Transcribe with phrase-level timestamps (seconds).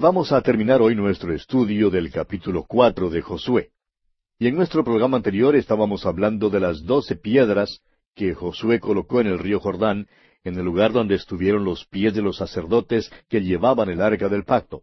[0.00, 3.70] Vamos a terminar hoy nuestro estudio del capítulo cuatro de Josué.
[4.38, 7.80] Y en nuestro programa anterior estábamos hablando de las doce piedras
[8.14, 10.06] que Josué colocó en el río Jordán,
[10.44, 14.44] en el lugar donde estuvieron los pies de los sacerdotes que llevaban el arca del
[14.44, 14.82] pacto,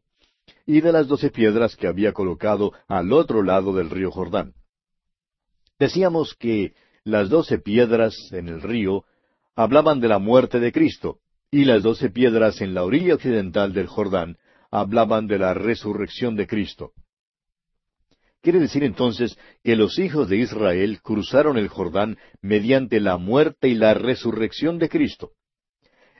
[0.66, 4.54] y de las doce piedras que había colocado al otro lado del río Jordán.
[5.80, 6.74] Decíamos que
[7.06, 9.06] las doce piedras en el río
[9.56, 11.20] hablaban de la muerte de Cristo,
[11.52, 14.36] y las doce piedras en la orilla occidental del Jordán
[14.80, 16.92] hablaban de la resurrección de Cristo.
[18.42, 23.76] Quiere decir entonces que los hijos de Israel cruzaron el Jordán mediante la muerte y
[23.76, 25.32] la resurrección de Cristo.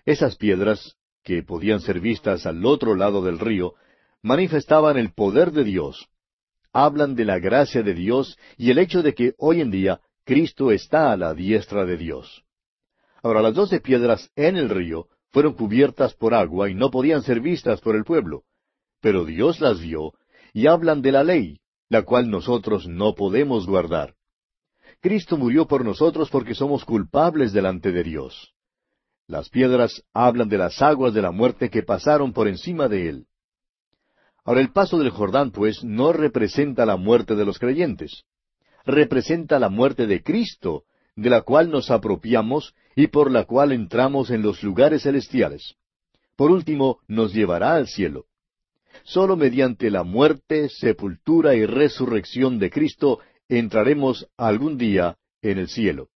[0.06, 3.74] Esas piedras, que podían ser vistas al otro lado del río,
[4.22, 6.08] manifestaban el poder de Dios.
[6.72, 10.72] Hablan de la gracia de Dios y el hecho de que hoy en día Cristo
[10.72, 12.44] está a la diestra de Dios.
[13.22, 17.42] Ahora, las doce piedras en el río fueron cubiertas por agua y no podían ser
[17.42, 18.44] vistas por el pueblo.
[19.06, 20.14] Pero Dios las vio
[20.52, 21.60] y hablan de la ley,
[21.90, 24.16] la cual nosotros no podemos guardar.
[25.00, 28.56] Cristo murió por nosotros porque somos culpables delante de Dios.
[29.28, 33.28] Las piedras hablan de las aguas de la muerte que pasaron por encima de él.
[34.44, 38.24] Ahora el paso del Jordán, pues, no representa la muerte de los creyentes.
[38.86, 44.32] Representa la muerte de Cristo, de la cual nos apropiamos y por la cual entramos
[44.32, 45.76] en los lugares celestiales.
[46.36, 48.26] Por último, nos llevará al cielo.
[49.06, 56.10] Solo mediante la muerte, sepultura y resurrección de Cristo entraremos algún día en el cielo.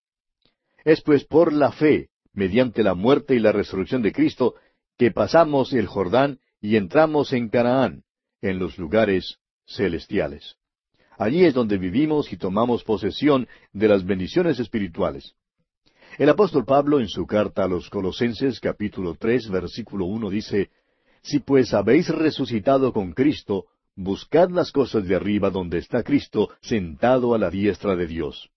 [0.83, 4.55] Es pues por la fe, mediante la muerte y la resurrección de Cristo,
[4.97, 8.05] que pasamos el Jordán y entramos en Canaán,
[8.41, 9.37] en los lugares
[9.67, 10.55] celestiales.
[11.15, 15.35] Allí es donde vivimos y tomamos posesión de las bendiciones espirituales.
[16.17, 20.71] El apóstol Pablo en su carta a los Colosenses capítulo tres versículo uno dice,
[21.21, 27.33] Si pues habéis resucitado con Cristo, buscad las cosas de arriba donde está Cristo sentado
[27.33, 28.49] a la diestra de Dios.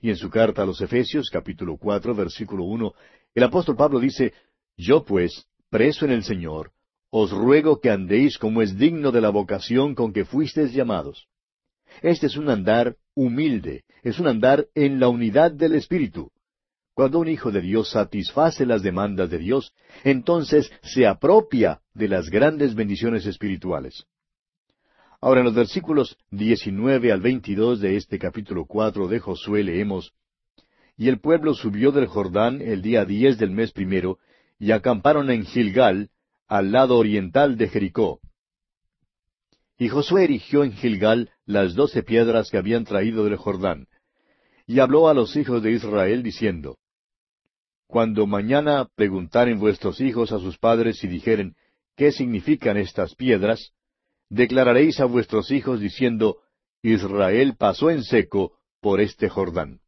[0.00, 2.94] Y en su carta a los Efesios capítulo cuatro versículo uno,
[3.34, 4.32] el apóstol Pablo dice,
[4.76, 6.72] Yo pues, preso en el Señor,
[7.10, 11.28] os ruego que andéis como es digno de la vocación con que fuisteis llamados
[12.02, 16.30] este es un andar humilde, es un andar en la unidad del Espíritu.
[17.00, 19.72] Cuando un hijo de Dios satisface las demandas de Dios,
[20.04, 24.04] entonces se apropia de las grandes bendiciones espirituales.
[25.18, 30.12] Ahora en los versículos 19 al 22 de este capítulo cuatro de Josué leemos,
[30.98, 34.18] Y el pueblo subió del Jordán el día diez del mes primero,
[34.58, 36.10] y acamparon en Gilgal,
[36.48, 38.20] al lado oriental de Jericó.
[39.78, 43.86] Y Josué erigió en Gilgal las doce piedras que habían traído del Jordán.
[44.66, 46.76] Y habló a los hijos de Israel diciendo,
[47.90, 51.56] Cuando mañana preguntaren vuestros hijos a sus padres y dijeren,
[51.96, 53.72] ¿qué significan estas piedras?
[54.28, 56.36] Declararéis a vuestros hijos diciendo,
[56.82, 59.80] Israel pasó en seco por este Jordán.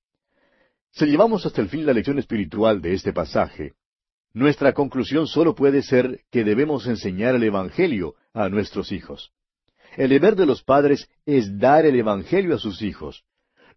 [0.91, 3.75] Si llevamos hasta el fin la lección espiritual de este pasaje,
[4.33, 9.31] nuestra conclusión solo puede ser que debemos enseñar el Evangelio a nuestros hijos.
[9.97, 13.23] El deber de los padres es dar el Evangelio a sus hijos.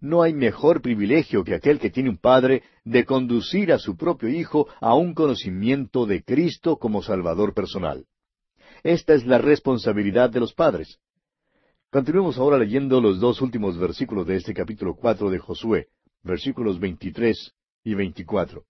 [0.06, 4.30] No hay mejor privilegio que aquel que tiene un padre de conducir a su propio
[4.30, 8.06] hijo a un conocimiento de Cristo como Salvador personal.
[8.84, 11.00] Esta es la responsabilidad de los padres.
[11.90, 15.88] Continuemos ahora leyendo los dos últimos versículos de este capítulo cuatro de Josué,
[16.22, 18.66] versículos veintitrés y veinticuatro.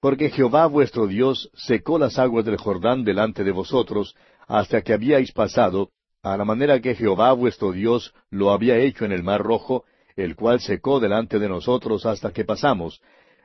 [0.00, 4.16] Porque Jehová vuestro Dios secó las aguas del Jordán delante de vosotros,
[4.48, 9.12] hasta que habíais pasado, a la manera que Jehová vuestro Dios lo había hecho en
[9.12, 9.84] el mar rojo,
[10.16, 13.00] el cual secó delante de nosotros hasta que pasamos,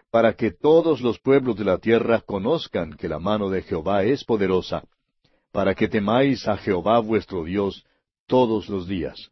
[0.10, 4.24] para que todos los pueblos de la tierra conozcan que la mano de Jehová es
[4.24, 4.84] poderosa,
[5.52, 7.86] para que temáis a Jehová vuestro Dios
[8.26, 9.32] todos los días.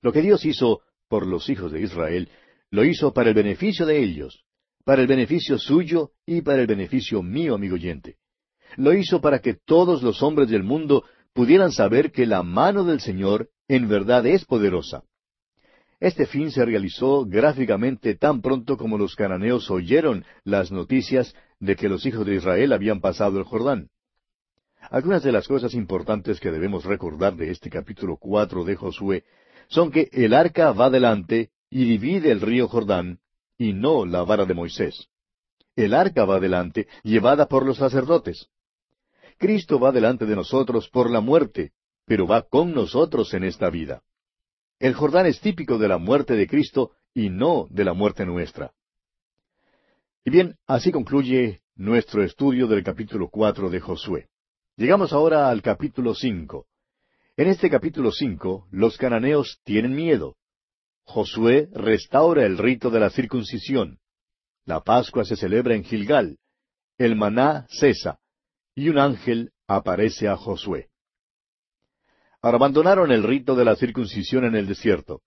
[0.00, 2.28] Lo que Dios hizo por los hijos de Israel,
[2.70, 4.44] lo hizo para el beneficio de ellos,
[4.84, 8.16] para el beneficio suyo y para el beneficio mío, amigo oyente.
[8.76, 13.00] Lo hizo para que todos los hombres del mundo pudieran saber que la mano del
[13.00, 15.02] Señor en verdad es poderosa.
[16.00, 21.88] Este fin se realizó gráficamente tan pronto como los cananeos oyeron las noticias de que
[21.88, 23.90] los hijos de Israel habían pasado el Jordán.
[24.90, 29.24] Algunas de las cosas importantes que debemos recordar de este capítulo cuatro de Josué
[29.66, 33.18] son que el arca va delante y divide el río Jordán,
[33.58, 35.08] y no la vara de Moisés.
[35.74, 38.48] El arca va delante, llevada por los sacerdotes.
[39.36, 41.72] Cristo va delante de nosotros por la muerte,
[42.06, 44.02] pero va con nosotros en esta vida.
[44.78, 48.72] El Jordán es típico de la muerte de Cristo y no de la muerte nuestra.
[50.24, 54.28] Y bien, así concluye nuestro estudio del capítulo cuatro de Josué.
[54.76, 56.66] Llegamos ahora al capítulo cinco.
[57.36, 60.36] En este capítulo cinco, los cananeos tienen miedo.
[61.02, 63.98] Josué restaura el rito de la circuncisión.
[64.64, 66.38] La Pascua se celebra en Gilgal.
[66.98, 68.20] El maná cesa.
[68.76, 70.87] Y un ángel aparece a Josué.
[72.54, 75.20] Abandonaron el rito de la circuncisión en el desierto.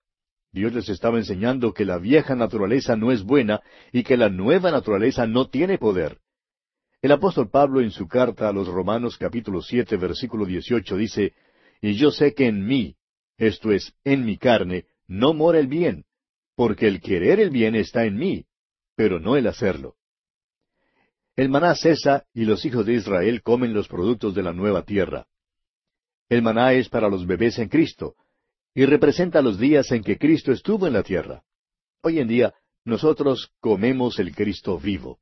[0.52, 4.72] Dios les estaba enseñando que la vieja naturaleza no es buena y que la nueva
[4.72, 6.20] naturaleza no tiene poder.
[7.02, 11.34] El apóstol Pablo en su carta a los Romanos capítulo siete versículo dieciocho dice,
[11.82, 12.96] Y yo sé que en mí,
[13.38, 16.06] esto es, en mi carne, no mora el bien,
[16.56, 18.46] porque el querer el bien está en mí,
[18.96, 19.96] pero no el hacerlo.
[21.36, 25.28] El maná cesa y los hijos de Israel comen los productos de la nueva tierra.
[26.32, 28.16] El maná es para los bebés en Cristo,
[28.74, 31.44] y representa los días en que Cristo estuvo en la tierra.
[32.04, 32.54] Hoy en día,
[32.86, 35.20] nosotros comemos el Cristo vivo.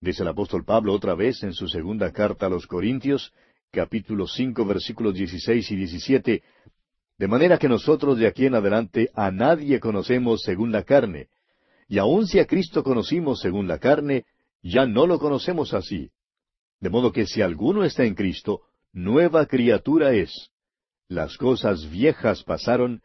[0.00, 3.32] Dice el apóstol Pablo otra vez en su segunda carta a los Corintios,
[3.72, 6.44] capítulo cinco, versículos dieciséis y diecisiete,
[7.18, 11.26] de manera que nosotros de aquí en adelante a nadie conocemos según la carne,
[11.88, 14.26] y aun si a Cristo conocimos según la carne,
[14.62, 16.12] ya no lo conocemos así.
[16.78, 18.60] De modo que si alguno está en Cristo,
[18.96, 20.50] nueva criatura es.
[21.06, 23.02] Las cosas viejas pasaron,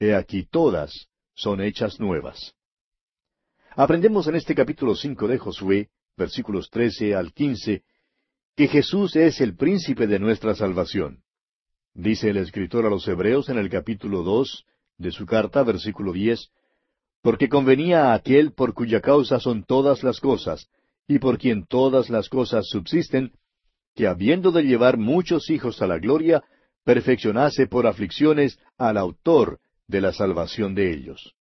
[0.00, 2.54] he aquí todas son hechas nuevas.
[3.76, 7.84] Aprendemos en este capítulo cinco de Josué, versículos trece al quince,
[8.56, 11.22] que Jesús es el príncipe de nuestra salvación.
[11.94, 14.64] Dice el escritor a los Hebreos en el capítulo dos
[14.96, 16.50] de su carta, versículo diez,
[17.22, 20.66] porque convenía a aquel por cuya causa son todas las cosas,
[21.06, 23.37] y por quien todas las cosas subsisten,
[23.98, 26.44] que habiendo de llevar muchos hijos a la gloria,
[26.84, 29.58] perfeccionase por aflicciones al autor
[29.88, 31.34] de la salvación de ellos.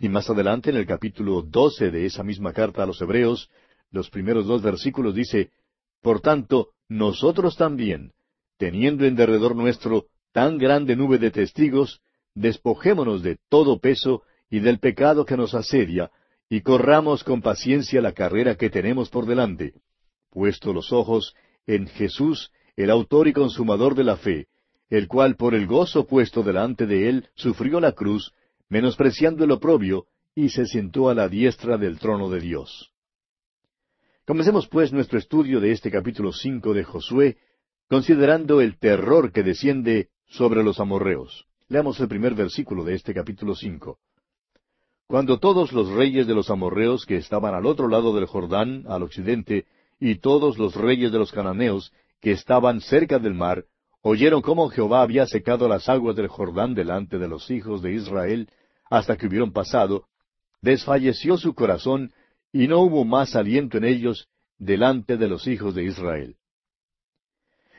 [0.00, 3.48] Y más adelante en el capítulo doce de esa misma carta a los Hebreos,
[3.92, 5.52] los primeros dos versículos dice,
[6.02, 8.10] Por tanto, nosotros también,
[8.58, 12.00] teniendo en derredor nuestro tan grande nube de testigos,
[12.34, 16.10] despojémonos de todo peso y del pecado que nos asedia,
[16.48, 19.74] y corramos con paciencia la carrera que tenemos por delante,
[20.30, 21.32] puesto los ojos
[21.66, 24.48] en Jesús, el autor y consumador de la fe,
[24.88, 28.32] el cual por el gozo puesto delante de él sufrió la cruz,
[28.68, 32.92] menospreciando el oprobio, y se sentó a la diestra del trono de Dios.
[34.26, 37.38] Comencemos pues nuestro estudio de este capítulo cinco de Josué,
[37.88, 41.46] considerando el terror que desciende sobre los amorreos.
[41.68, 43.98] Leamos el primer versículo de este capítulo cinco.
[45.06, 49.04] Cuando todos los reyes de los amorreos que estaban al otro lado del Jordán, al
[49.04, 49.66] occidente,
[49.98, 53.64] y todos los reyes de los cananeos que estaban cerca del mar,
[54.02, 58.48] oyeron cómo Jehová había secado las aguas del Jordán delante de los hijos de Israel,
[58.90, 60.06] hasta que hubieron pasado,
[60.60, 62.12] desfalleció su corazón,
[62.52, 64.28] y no hubo más aliento en ellos
[64.58, 66.36] delante de los hijos de Israel.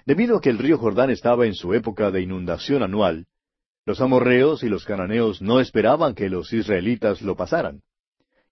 [0.06, 3.28] Debido a que el río Jordán estaba en su época de inundación anual,
[3.86, 7.82] los amorreos y los cananeos no esperaban que los israelitas lo pasaran.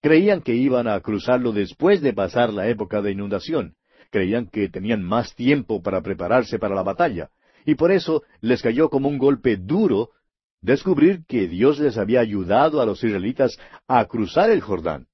[0.05, 3.73] Creían que iban a cruzarlo después de pasar la época de inundación.
[4.11, 7.31] Creían que tenían más tiempo para prepararse para la batalla.
[7.65, 10.11] Y por eso les cayó como un golpe duro
[10.61, 13.57] descubrir que Dios les había ayudado a los israelitas
[13.87, 15.07] a cruzar el Jordán.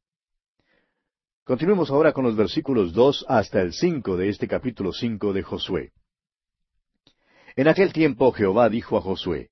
[1.45, 5.93] Continuemos ahora con los versículos dos hasta el cinco de este capítulo cinco de Josué.
[7.55, 9.51] En aquel tiempo Jehová dijo a Josué,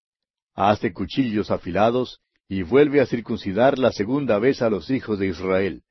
[0.54, 2.20] Hazte cuchillos afilados,
[2.50, 5.84] y vuelve a circuncidar la segunda vez a los hijos de Israel.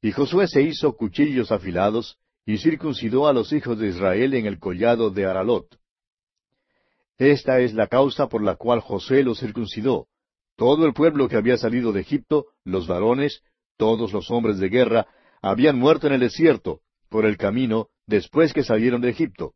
[0.00, 2.16] Y Josué se hizo cuchillos afilados,
[2.46, 5.66] y circuncidó a los hijos de Israel en el collado de Aralot.
[7.18, 10.06] Esta es la causa por la cual Josué los circuncidó.
[10.56, 13.42] Todo el pueblo que había salido de Egipto, los varones,
[13.76, 15.06] todos los hombres de guerra,
[15.42, 16.80] habían muerto en el desierto,
[17.10, 19.54] por el camino, después que salieron de Egipto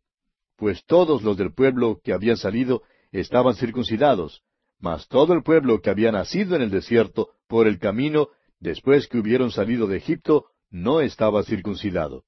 [0.56, 4.42] pues todos los del pueblo que habían salido estaban circuncidados,
[4.84, 8.28] mas todo el pueblo que había nacido en el desierto por el camino,
[8.60, 12.24] después que hubieron salido de Egipto, no estaba circuncidado.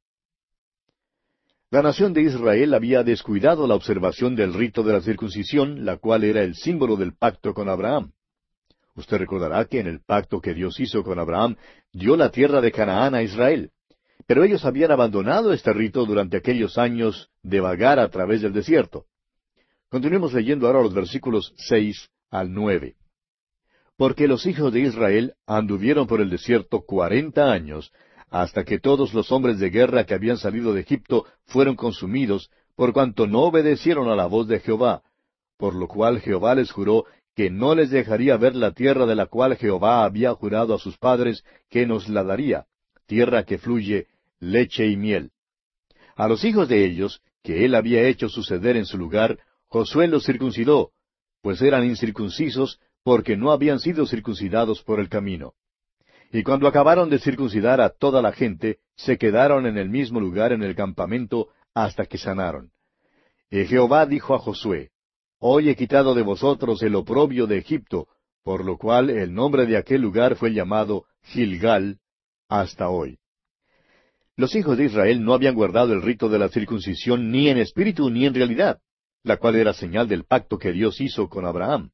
[1.71, 6.25] La nación de Israel había descuidado la observación del rito de la circuncisión, la cual
[6.25, 8.13] era el símbolo del pacto con Abraham.
[8.95, 11.57] Usted recordará que en el pacto que Dios hizo con Abraham,
[11.93, 13.71] dio la tierra de Canaán a Israel.
[14.27, 19.05] Pero ellos habían abandonado este rito durante aquellos años de vagar a través del desierto.
[19.91, 22.97] Continuemos leyendo ahora los versículos seis al nueve.
[23.97, 27.93] Porque los hijos de Israel anduvieron por el desierto cuarenta años,
[28.31, 32.93] hasta que todos los hombres de guerra que habían salido de Egipto fueron consumidos, por
[32.93, 35.03] cuanto no obedecieron a la voz de Jehová,
[35.57, 39.27] por lo cual Jehová les juró que no les dejaría ver la tierra de la
[39.27, 42.67] cual Jehová había jurado a sus padres que nos la daría,
[43.07, 44.09] tierra que fluye
[44.41, 45.31] leche y miel.
[46.17, 49.39] A los hijos de ellos que él había hecho suceder en su lugar,
[49.69, 50.91] Josué los circuncidó,
[51.47, 55.55] pues eran incircuncisos porque no habían sido circuncidados por el camino.
[56.33, 60.53] Y cuando acabaron de circuncidar a toda la gente, se quedaron en el mismo lugar
[60.53, 62.73] en el campamento hasta que sanaron.
[63.49, 64.91] Y Jehová dijo a Josué,
[65.39, 68.09] Hoy he quitado de vosotros el oprobio de Egipto,
[68.43, 72.01] por lo cual el nombre de aquel lugar fue llamado Gilgal
[72.49, 73.21] hasta hoy.
[74.35, 78.11] Los hijos de Israel no habían guardado el rito de la circuncisión ni en espíritu
[78.11, 78.81] ni en realidad,
[79.27, 81.91] la cual era señal del pacto que Dios hizo con Abraham.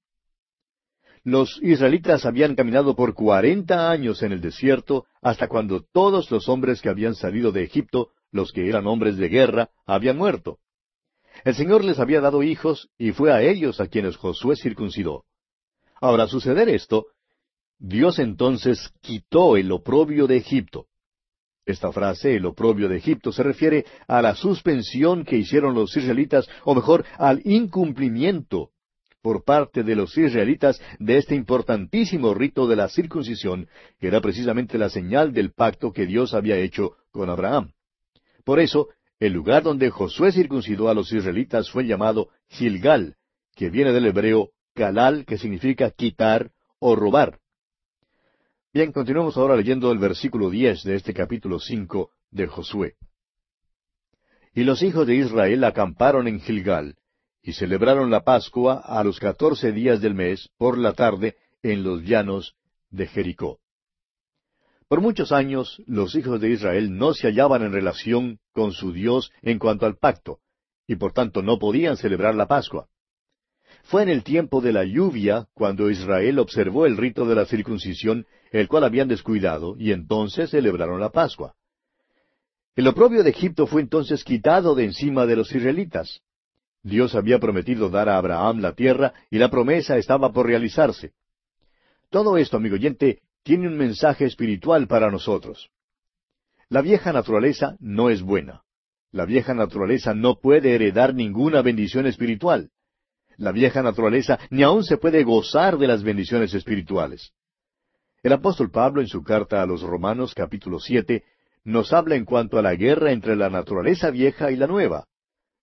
[1.25, 6.83] Los israelitas habían caminado por cuarenta años en el desierto hasta cuando todos los hombres
[6.83, 10.59] que habían salido de Egipto, los que eran hombres de guerra, habían muerto.
[11.43, 15.25] El Señor les había dado hijos y fue a ellos a quienes Josué circuncidó.
[16.03, 17.07] Ahora, suceder esto,
[17.79, 20.87] Dios entonces quitó el oprobio de Egipto.
[21.65, 26.49] Esta frase, el oprobio de Egipto, se refiere a la suspensión que hicieron los israelitas,
[26.65, 28.71] o mejor, al incumplimiento
[29.23, 33.69] por parte de los israelitas de este importantísimo rito de la circuncisión,
[34.01, 37.73] que era precisamente la señal del pacto que Dios había hecho con Abraham.
[38.45, 38.89] Por eso,
[39.21, 43.15] el lugar donde Josué circuncidó a los israelitas fue llamado Gilgal,
[43.55, 46.51] que viene del hebreo Galal, que significa quitar
[46.81, 47.39] o robar.
[48.75, 52.95] Bien, continuamos ahora leyendo el versículo diez de este capítulo cinco de Josué.
[54.55, 56.97] Y los hijos de Israel acamparon en Gilgal,
[57.43, 62.03] y celebraron la Pascua a los catorce días del mes, por la tarde, en los
[62.03, 62.55] llanos
[62.89, 63.59] de Jericó.
[64.89, 69.33] Por muchos años los hijos de Israel no se hallaban en relación con su Dios
[69.43, 70.39] en cuanto al pacto,
[70.87, 72.89] y por tanto no podían celebrar la Pascua.
[73.83, 78.27] Fue en el tiempo de la lluvia cuando Israel observó el rito de la circuncisión,
[78.53, 81.55] el cual habían descuidado, y entonces celebraron la Pascua.
[82.77, 86.21] El oprobio de Egipto fue entonces quitado de encima de los israelitas.
[86.83, 91.13] Dios había prometido dar a Abraham la tierra y la promesa estaba por realizarse.
[92.11, 95.71] Todo esto, amigo oyente, tiene un mensaje espiritual para nosotros.
[96.69, 98.63] La vieja naturaleza no es buena.
[99.13, 102.71] La vieja naturaleza no puede heredar ninguna bendición espiritual.
[103.37, 107.33] La vieja naturaleza ni aun se puede gozar de las bendiciones espirituales.
[108.23, 111.25] El apóstol Pablo en su carta a los Romanos capítulo siete
[111.65, 115.09] nos habla en cuanto a la guerra entre la naturaleza vieja y la nueva.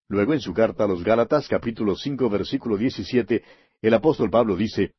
[0.09, 3.43] Luego en su carta a los Gálatas capítulo cinco versículo diecisiete,
[3.81, 4.91] el apóstol Pablo dice,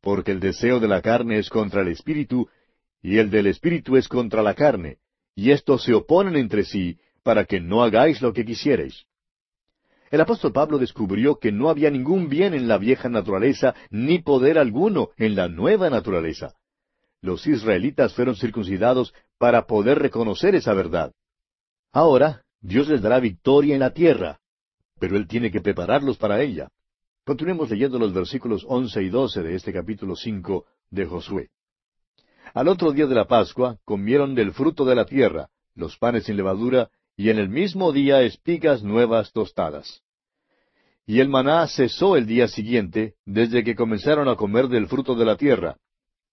[0.00, 2.48] Porque el deseo de la carne es contra el espíritu,
[3.02, 4.98] y el del espíritu es contra la carne,
[5.34, 9.06] y estos se oponen entre sí, para que no hagáis lo que quisierais.
[10.12, 14.56] El apóstol Pablo descubrió que no había ningún bien en la vieja naturaleza, ni poder
[14.56, 16.54] alguno en la nueva naturaleza.
[17.20, 21.12] Los israelitas fueron circuncidados para poder reconocer esa verdad.
[21.92, 24.40] Ahora, Dios les dará victoria en la tierra,
[24.98, 26.68] pero Él tiene que prepararlos para ella.
[27.24, 31.50] Continuemos leyendo los versículos once y doce de este capítulo cinco de Josué.
[32.54, 36.36] Al otro día de la Pascua comieron del fruto de la tierra, los panes sin
[36.36, 40.02] levadura, y en el mismo día espigas nuevas tostadas.
[41.04, 45.24] Y el maná cesó el día siguiente, desde que comenzaron a comer del fruto de
[45.24, 45.76] la tierra.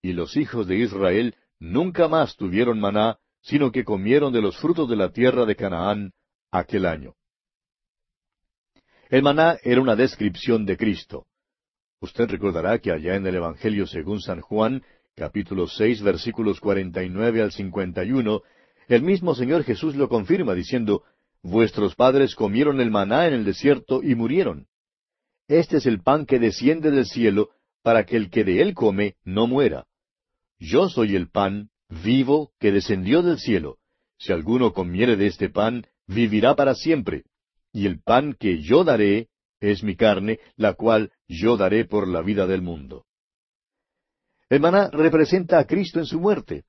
[0.05, 4.87] Y los hijos de Israel nunca más tuvieron maná, sino que comieron de los frutos
[4.87, 6.11] de la tierra de Canaán
[6.51, 7.15] aquel año.
[9.09, 11.25] El maná era una descripción de Cristo.
[12.01, 14.83] Usted recordará que allá en el Evangelio según San Juan,
[15.15, 18.43] capítulo seis, versículos cuarenta y nueve al cincuenta y uno,
[18.87, 21.01] el mismo Señor Jesús lo confirma diciendo,
[21.41, 24.67] Vuestros padres comieron el maná en el desierto y murieron.
[25.47, 27.49] Este es el pan que desciende del cielo,
[27.81, 29.87] para que el que de él come no muera.
[30.59, 33.77] Yo soy el pan vivo que descendió del cielo.
[34.17, 37.23] Si alguno comiere de este pan, vivirá para siempre
[37.75, 39.27] y el pan que yo daré
[39.59, 43.05] es mi carne, la cual yo daré por la vida del mundo.
[44.49, 46.63] El maná representa a Cristo en su muerte.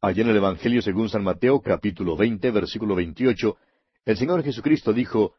[0.00, 3.58] Allí en el Evangelio según San Mateo capítulo veinte versículo veintiocho,
[4.06, 5.34] el Señor Jesucristo dijo,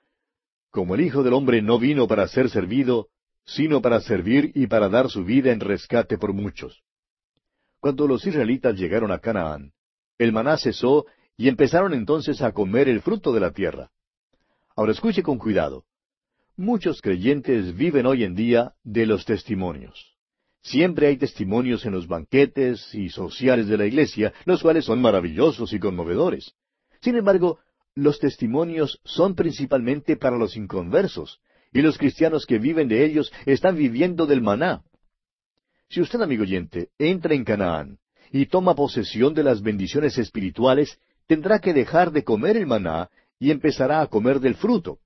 [0.69, 3.07] Como el Hijo del Hombre no vino para ser servido,
[3.45, 6.83] sino para servir y para dar su vida en rescate por muchos.
[7.83, 9.73] Cuando los israelitas llegaron a Canaán,
[10.17, 13.91] el maná cesó y empezaron entonces a comer el fruto de la tierra.
[14.77, 15.83] Ahora escuche con cuidado.
[16.55, 20.15] Muchos creyentes viven hoy en día de los testimonios.
[20.61, 25.73] Siempre hay testimonios en los banquetes y sociales de la iglesia, los cuales son maravillosos
[25.73, 26.53] y conmovedores.
[27.01, 27.59] Sin embargo,
[27.95, 31.41] los testimonios son principalmente para los inconversos,
[31.73, 34.83] y los cristianos que viven de ellos están viviendo del maná.
[35.93, 37.99] Si usted, amigo oyente, entra en Canaán
[38.31, 40.97] y toma posesión de las bendiciones espirituales,
[41.27, 44.97] tendrá que dejar de comer el maná y empezará a comer del fruto.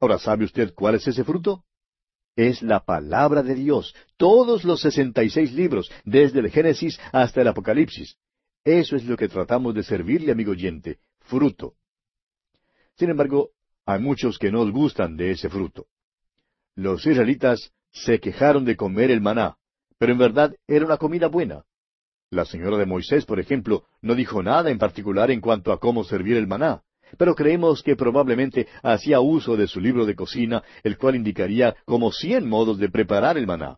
[0.00, 1.64] Ahora, ¿sabe usted cuál es ese fruto?
[2.36, 7.40] Es la palabra de Dios, todos los sesenta y seis libros, desde el Génesis hasta
[7.40, 8.16] el Apocalipsis.
[8.62, 11.74] Eso es lo que tratamos de servirle, amigo oyente, fruto.
[12.94, 13.50] Sin embargo,
[13.86, 15.88] hay muchos que no gustan de ese fruto.
[16.76, 19.56] Los israelitas se quejaron de comer el maná,
[20.00, 21.62] pero en verdad era una comida buena.
[22.30, 26.04] La señora de Moisés, por ejemplo, no dijo nada en particular en cuanto a cómo
[26.04, 26.80] servir el maná,
[27.18, 32.12] pero creemos que probablemente hacía uso de su libro de cocina, el cual indicaría como
[32.12, 33.76] cien modos de preparar el maná.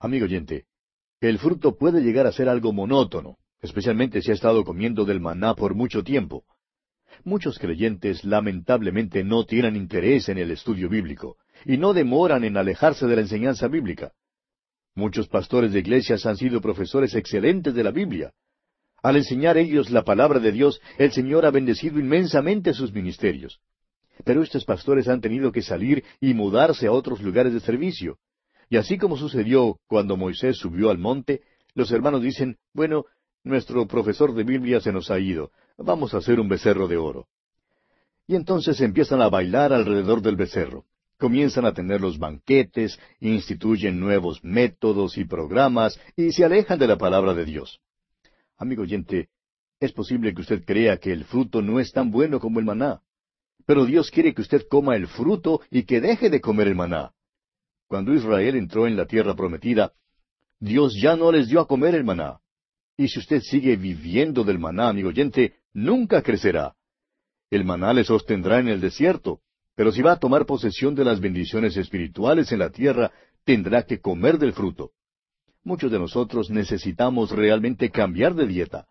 [0.00, 0.64] Amigo oyente,
[1.20, 5.54] el fruto puede llegar a ser algo monótono, especialmente si ha estado comiendo del maná
[5.54, 6.42] por mucho tiempo.
[7.22, 13.06] Muchos creyentes lamentablemente no tienen interés en el estudio bíblico y no demoran en alejarse
[13.06, 14.12] de la enseñanza bíblica.
[14.94, 18.32] Muchos pastores de iglesias han sido profesores excelentes de la Biblia.
[19.02, 23.60] Al enseñar ellos la palabra de Dios, el Señor ha bendecido inmensamente sus ministerios.
[24.24, 28.18] Pero estos pastores han tenido que salir y mudarse a otros lugares de servicio.
[28.68, 31.40] Y así como sucedió cuando Moisés subió al monte,
[31.74, 33.06] los hermanos dicen, bueno,
[33.44, 37.26] nuestro profesor de Biblia se nos ha ido, vamos a hacer un becerro de oro.
[38.26, 40.84] Y entonces empiezan a bailar alrededor del becerro
[41.22, 46.98] comienzan a tener los banquetes, instituyen nuevos métodos y programas y se alejan de la
[46.98, 47.78] palabra de Dios.
[48.58, 49.28] Amigo oyente,
[49.78, 53.02] es posible que usted crea que el fruto no es tan bueno como el maná,
[53.66, 57.12] pero Dios quiere que usted coma el fruto y que deje de comer el maná.
[57.86, 59.92] Cuando Israel entró en la tierra prometida,
[60.58, 62.40] Dios ya no les dio a comer el maná.
[62.96, 66.74] Y si usted sigue viviendo del maná, amigo oyente, nunca crecerá.
[67.48, 69.40] El maná le sostendrá en el desierto,
[69.82, 73.10] pero si va a tomar posesión de las bendiciones espirituales en la tierra,
[73.44, 74.92] tendrá que comer del fruto.
[75.64, 78.86] Muchos de nosotros necesitamos realmente cambiar de dieta.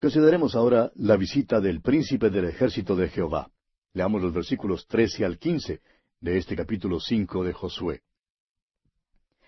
[0.00, 3.50] Consideremos ahora la visita del príncipe del ejército de Jehová.
[3.92, 5.80] Leamos los versículos trece al quince
[6.20, 8.02] de este capítulo cinco de Josué.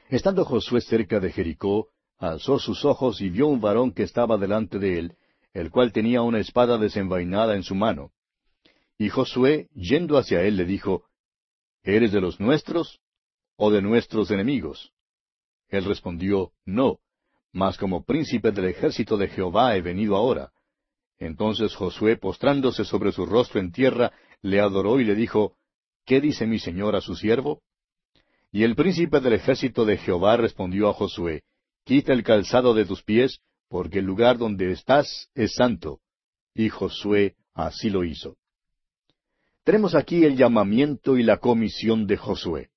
[0.08, 4.80] Estando Josué cerca de Jericó, alzó sus ojos y vio un varón que estaba delante
[4.80, 5.16] de él,
[5.52, 8.10] el cual tenía una espada desenvainada en su mano.
[8.98, 11.04] Y Josué, yendo hacia él, le dijo,
[11.82, 13.00] ¿Eres de los nuestros
[13.56, 14.92] o de nuestros enemigos?
[15.68, 16.98] Él respondió, No,
[17.52, 20.52] mas como príncipe del ejército de Jehová he venido ahora.
[21.18, 25.56] Entonces Josué, postrándose sobre su rostro en tierra, le adoró y le dijo,
[26.04, 27.62] ¿Qué dice mi señor a su siervo?
[28.52, 31.42] Y el príncipe del ejército de Jehová respondió a Josué,
[31.84, 36.00] Quita el calzado de tus pies, porque el lugar donde estás es santo.
[36.54, 38.36] Y Josué así lo hizo.
[39.66, 42.68] Tenemos aquí el llamamiento y la comisión de Josué,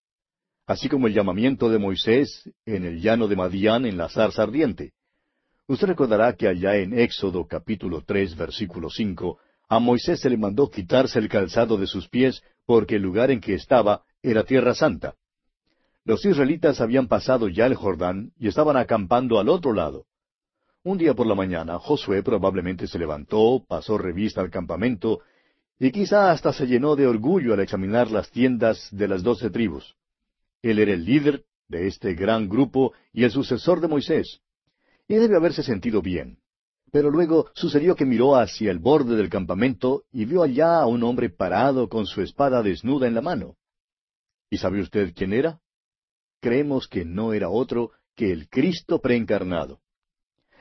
[0.66, 4.94] así como el llamamiento de Moisés en el llano de Madián en la zarza ardiente.
[5.68, 10.72] Usted recordará que allá en Éxodo capítulo tres versículo cinco, a Moisés se le mandó
[10.72, 15.14] quitarse el calzado de sus pies porque el lugar en que estaba era tierra santa.
[16.06, 20.08] Los israelitas habían pasado ya el Jordán y estaban acampando al otro lado.
[20.82, 25.20] Un día por la mañana Josué probablemente se levantó, pasó revista al campamento
[25.80, 29.96] y quizá hasta se llenó de orgullo al examinar las tiendas de las doce tribus.
[30.62, 34.42] Él era el líder de este gran grupo y el sucesor de Moisés.
[35.08, 36.40] Y debe haberse sentido bien.
[36.92, 41.04] Pero luego sucedió que miró hacia el borde del campamento y vio allá a un
[41.04, 43.56] hombre parado con su espada desnuda en la mano.
[44.50, 45.62] ¿Y sabe usted quién era?
[46.42, 49.80] Creemos que no era otro que el Cristo preencarnado.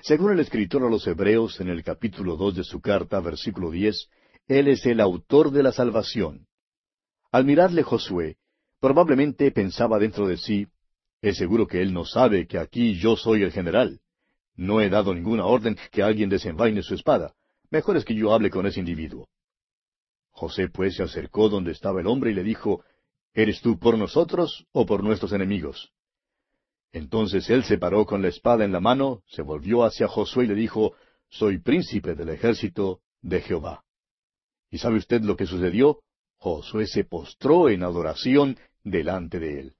[0.02, 4.09] Según el escritor a los Hebreos en el capítulo dos de su carta, versículo diez,
[4.48, 6.46] él es el autor de la salvación.
[7.30, 8.38] Al mirarle Josué,
[8.80, 10.66] probablemente pensaba dentro de sí,
[11.20, 14.00] es seguro que él no sabe que aquí yo soy el general.
[14.56, 17.34] No he dado ninguna orden que alguien desenvaine su espada.
[17.70, 19.28] Mejor es que yo hable con ese individuo.
[20.30, 22.82] José pues se acercó donde estaba el hombre y le dijo,
[23.34, 25.92] ¿Eres tú por nosotros o por nuestros enemigos?
[26.92, 30.48] Entonces él se paró con la espada en la mano, se volvió hacia Josué y
[30.48, 30.94] le dijo,
[31.28, 33.84] Soy príncipe del ejército de Jehová.
[34.70, 36.00] ¿Y sabe usted lo que sucedió?
[36.37, 39.74] Josué se postró en adoración delante de él.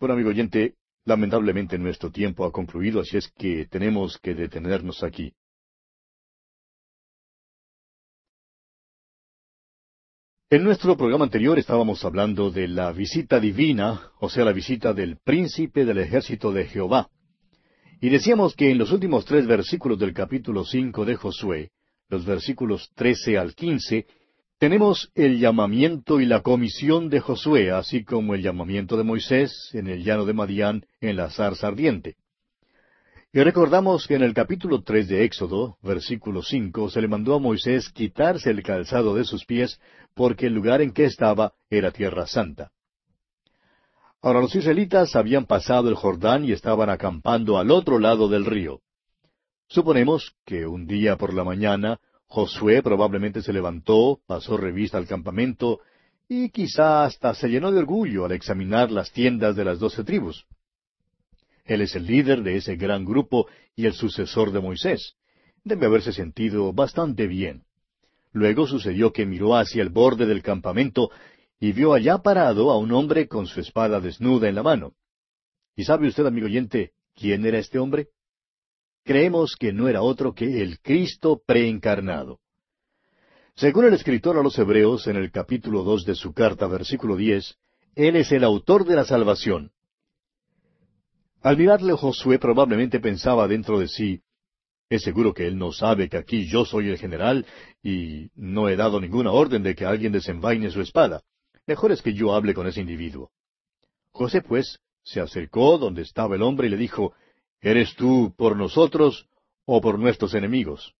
[0.00, 5.32] Bueno, amigo oyente, lamentablemente nuestro tiempo ha concluido, así es que tenemos que detenernos aquí.
[10.50, 15.18] En nuestro programa anterior estábamos hablando de la visita divina, o sea, la visita del
[15.18, 17.10] príncipe del ejército de Jehová.
[18.00, 21.70] Y decíamos que en los últimos tres versículos del capítulo cinco de Josué,
[22.08, 24.06] los versículos trece al quince,
[24.58, 29.86] tenemos el llamamiento y la comisión de Josué, así como el llamamiento de Moisés en
[29.86, 32.16] el llano de Madián en la zarza ardiente.
[33.32, 37.38] Y recordamos que en el capítulo tres de Éxodo, versículo cinco, se le mandó a
[37.38, 39.78] Moisés quitarse el calzado de sus pies,
[40.14, 42.72] porque el lugar en que estaba era tierra santa.
[44.22, 48.80] Ahora los israelitas habían pasado el Jordán y estaban acampando al otro lado del río.
[49.68, 55.80] Suponemos que un día por la mañana Josué probablemente se levantó, pasó revista al campamento
[56.26, 60.46] y quizá hasta se llenó de orgullo al examinar las tiendas de las doce tribus.
[61.66, 65.16] Él es el líder de ese gran grupo y el sucesor de Moisés.
[65.64, 67.64] Debe haberse sentido bastante bien.
[68.32, 71.10] Luego sucedió que miró hacia el borde del campamento
[71.60, 74.94] y vio allá parado a un hombre con su espada desnuda en la mano.
[75.76, 78.08] ¿Y sabe usted, amigo oyente, quién era este hombre?
[79.08, 82.40] Creemos que no era otro que el Cristo preencarnado.
[83.54, 87.56] Según el escritor a los Hebreos en el capítulo dos de su carta, versículo diez,
[87.94, 89.72] Él es el autor de la salvación,
[91.40, 94.20] al mirarle Josué probablemente pensaba dentro de sí,
[94.90, 97.46] es seguro que él no sabe que aquí yo soy el general
[97.82, 101.22] y no he dado ninguna orden de que alguien desenvaine su espada.
[101.66, 103.30] Mejor es que yo hable con ese individuo.
[104.10, 107.14] José, pues, se acercó donde estaba el hombre y le dijo,
[107.60, 109.28] ¿Eres tú por nosotros
[109.64, 110.94] o por nuestros enemigos?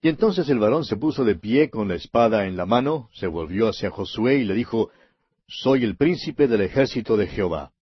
[0.00, 3.26] Y entonces el varón se puso de pie con la espada en la mano, se
[3.26, 4.90] volvió hacia Josué y le dijo,
[5.46, 7.72] Soy el príncipe del ejército de Jehová.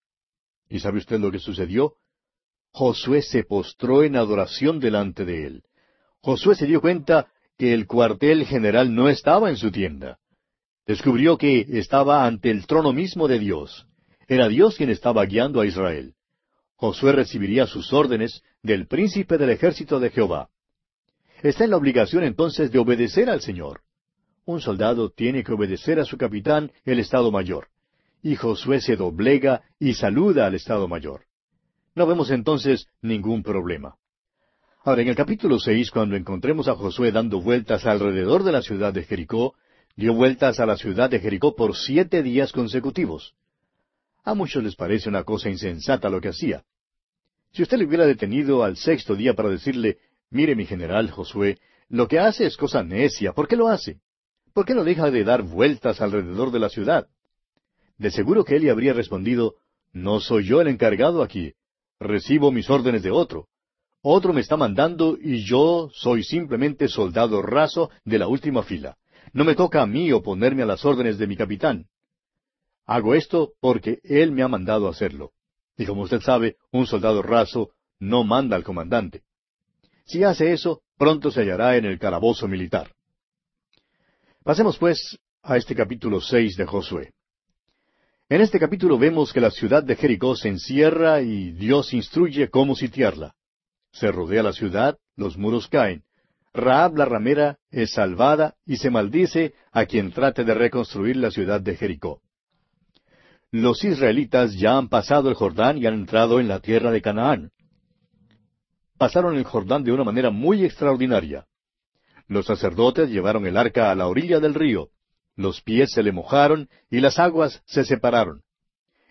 [0.68, 1.94] ¿Y sabe usted lo que sucedió?
[2.72, 5.62] Josué se postró en adoración delante de él.
[6.20, 10.18] Josué se dio cuenta que el cuartel general no estaba en su tienda.
[10.86, 13.86] Descubrió que estaba ante el trono mismo de Dios.
[14.28, 16.14] Era Dios quien estaba guiando a Israel.
[16.80, 20.48] Josué recibiría sus órdenes del príncipe del ejército de Jehová.
[21.42, 23.82] Está en la obligación entonces de obedecer al Señor.
[24.44, 27.68] Un soldado tiene que obedecer a su capitán, el Estado Mayor
[28.22, 31.24] y Josué se doblega y saluda al Estado Mayor.
[31.94, 33.96] No vemos entonces ningún problema.
[34.84, 38.92] Ahora, en el capítulo seis, cuando encontremos a Josué dando vueltas alrededor de la ciudad
[38.92, 39.54] de Jericó,
[39.96, 43.34] dio vueltas a la ciudad de Jericó por siete días consecutivos.
[44.24, 46.62] A muchos les parece una cosa insensata lo que hacía.
[47.52, 49.98] Si usted le hubiera detenido al sexto día para decirle,
[50.30, 51.58] mire mi general Josué,
[51.88, 54.00] lo que hace es cosa necia, ¿por qué lo hace?
[54.52, 57.08] ¿Por qué no deja de dar vueltas alrededor de la ciudad?
[57.98, 59.56] De seguro que él le habría respondido,
[59.92, 61.54] No soy yo el encargado aquí.
[61.98, 63.48] Recibo mis órdenes de otro.
[64.02, 68.96] Otro me está mandando y yo soy simplemente soldado raso de la última fila.
[69.32, 71.86] No me toca a mí oponerme a las órdenes de mi capitán.
[72.86, 75.32] Hago esto porque él me ha mandado hacerlo.
[75.80, 79.22] Y como usted sabe, un soldado raso no manda al comandante.
[80.04, 82.92] Si hace eso, pronto se hallará en el calabozo militar.
[84.44, 87.14] Pasemos pues a este capítulo seis de Josué.
[88.28, 92.76] En este capítulo vemos que la ciudad de Jericó se encierra y Dios instruye cómo
[92.76, 93.34] sitiarla.
[93.90, 96.04] Se rodea la ciudad, los muros caen.
[96.52, 101.62] Raab la ramera es salvada y se maldice a quien trate de reconstruir la ciudad
[101.62, 102.20] de Jericó.
[103.52, 107.50] Los israelitas ya han pasado el Jordán y han entrado en la tierra de Canaán.
[108.96, 111.46] Pasaron el Jordán de una manera muy extraordinaria.
[112.28, 114.90] Los sacerdotes llevaron el arca a la orilla del río.
[115.34, 118.42] Los pies se le mojaron y las aguas se separaron.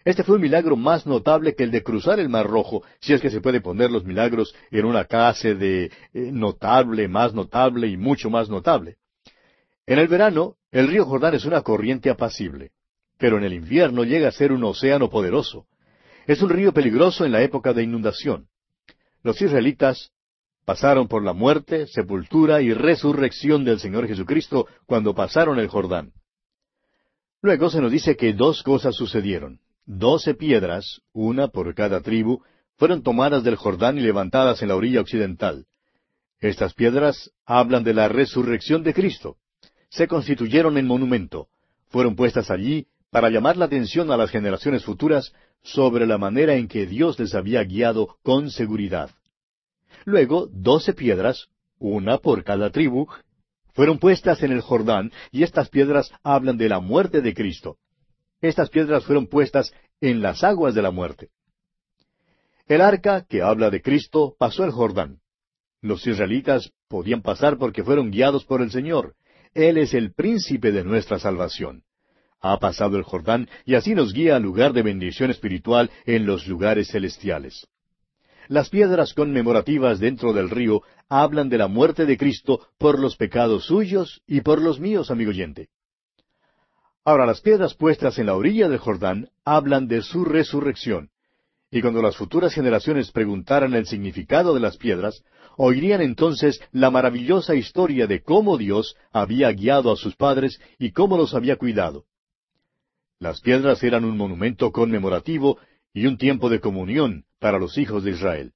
[0.05, 3.19] Este fue un milagro más notable que el de cruzar el Mar Rojo, si es
[3.19, 7.97] que se puede poner los milagros en una clase de eh, notable, más notable y
[7.97, 8.95] mucho más notable.
[9.85, 12.71] En el verano, el río Jordán es una corriente apacible,
[13.19, 15.65] pero en el invierno llega a ser un océano poderoso.
[16.25, 18.47] Es un río peligroso en la época de inundación.
[19.23, 20.11] Los israelitas
[20.65, 26.13] pasaron por la muerte, sepultura y resurrección del Señor Jesucristo cuando pasaron el Jordán.
[27.41, 29.59] Luego se nos dice que dos cosas sucedieron.
[29.85, 32.41] Doce piedras, una por cada tribu,
[32.77, 35.65] fueron tomadas del Jordán y levantadas en la orilla occidental.
[36.39, 39.35] Estas piedras hablan de la resurrección de Cristo.
[39.89, 41.47] Se constituyeron en monumento.
[41.89, 46.67] Fueron puestas allí para llamar la atención a las generaciones futuras sobre la manera en
[46.67, 49.09] que Dios les había guiado con seguridad.
[50.05, 51.47] Luego, doce piedras,
[51.79, 53.07] una por cada tribu,
[53.73, 57.77] fueron puestas en el Jordán, y estas piedras hablan de la muerte de Cristo.
[58.41, 61.29] Estas piedras fueron puestas en las aguas de la muerte.
[62.67, 65.19] El arca, que habla de Cristo, pasó el Jordán.
[65.81, 69.15] Los israelitas podían pasar porque fueron guiados por el Señor.
[69.53, 71.83] Él es el príncipe de nuestra salvación.
[72.41, 76.47] Ha pasado el Jordán y así nos guía al lugar de bendición espiritual en los
[76.47, 77.67] lugares celestiales.
[78.47, 83.65] Las piedras conmemorativas dentro del río hablan de la muerte de Cristo por los pecados
[83.65, 85.69] suyos y por los míos, amigo oyente.
[87.05, 91.09] Ahora, las piedras puestas en la orilla del Jordán hablan de su resurrección.
[91.71, 95.23] Y cuando las futuras generaciones preguntaran el significado de las piedras,
[95.55, 101.17] oirían entonces la maravillosa historia de cómo Dios había guiado a sus padres y cómo
[101.17, 102.05] los había cuidado.
[103.19, 105.57] Las piedras eran un monumento conmemorativo
[105.93, 108.53] y un tiempo de comunión para los hijos de Israel.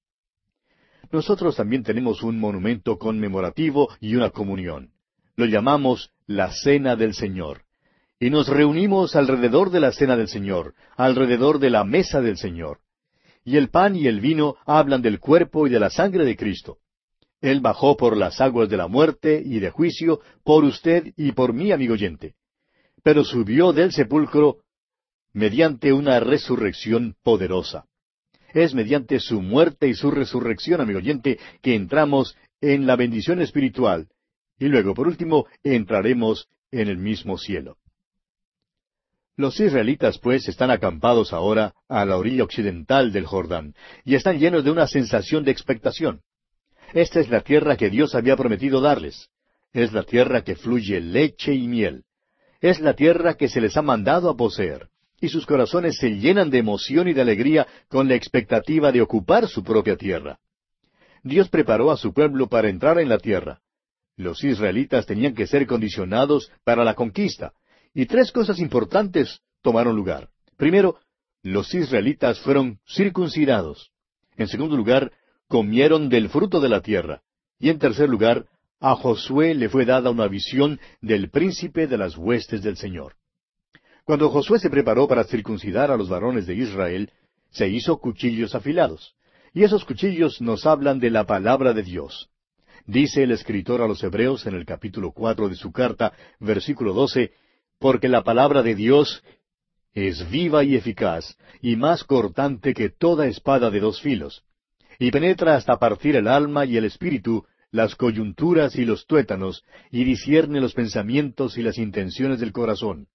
[1.12, 4.91] Nosotros también tenemos un monumento conmemorativo y una comunión.
[5.36, 7.63] Lo llamamos la Cena del Señor.
[8.21, 12.80] Y nos reunimos alrededor de la Cena del Señor, alrededor de la mesa del Señor.
[13.43, 16.78] Y el pan y el vino hablan del cuerpo y de la sangre de Cristo.
[17.41, 21.52] Él bajó por las aguas de la muerte y de juicio por usted y por
[21.52, 22.36] mí, amigo oyente.
[23.04, 24.58] Pero subió del sepulcro
[25.34, 27.86] mediante una resurrección poderosa.
[28.54, 34.08] Es mediante su muerte y su resurrección, amigo oyente, que entramos en la bendición espiritual.
[34.60, 37.78] Y luego, por último, entraremos en el mismo cielo.
[39.36, 43.74] Los israelitas, pues, están acampados ahora a la orilla occidental del Jordán,
[44.06, 46.22] y están llenos de una sensación de expectación.
[46.94, 49.30] Esta es la tierra que Dios había prometido darles.
[49.74, 52.04] Es la tierra que fluye leche y miel.
[52.63, 54.88] Es la tierra que se les ha mandado a poseer
[55.19, 59.49] y sus corazones se llenan de emoción y de alegría con la expectativa de ocupar
[59.49, 60.39] su propia tierra.
[61.23, 63.60] Dios preparó a su pueblo para entrar en la tierra.
[64.15, 67.52] Los israelitas tenían que ser condicionados para la conquista,
[67.93, 70.30] y tres cosas importantes tomaron lugar.
[70.56, 70.99] Primero,
[71.41, 73.91] los israelitas fueron circuncidados.
[74.38, 75.12] En segundo lugar,
[75.49, 77.23] comieron del fruto de la tierra.
[77.60, 78.45] Y en tercer lugar,
[78.84, 83.13] a Josué le fue dada una visión del príncipe de las huestes del Señor.
[84.04, 87.10] Cuando Josué se preparó para circuncidar a los varones de Israel,
[87.50, 89.15] se hizo cuchillos afilados.
[89.54, 92.30] Y esos cuchillos nos hablan de la palabra de Dios.
[92.86, 97.32] Dice el escritor a los Hebreos en el capítulo cuatro de su carta, versículo doce,
[97.80, 99.24] porque la palabra de Dios
[99.93, 104.43] es viva y eficaz, y más cortante que toda espada de dos filos,
[105.00, 110.03] y penetra hasta partir el alma y el espíritu, las coyunturas y los tuétanos, y
[110.03, 113.07] discierne los pensamientos y las intenciones del corazón.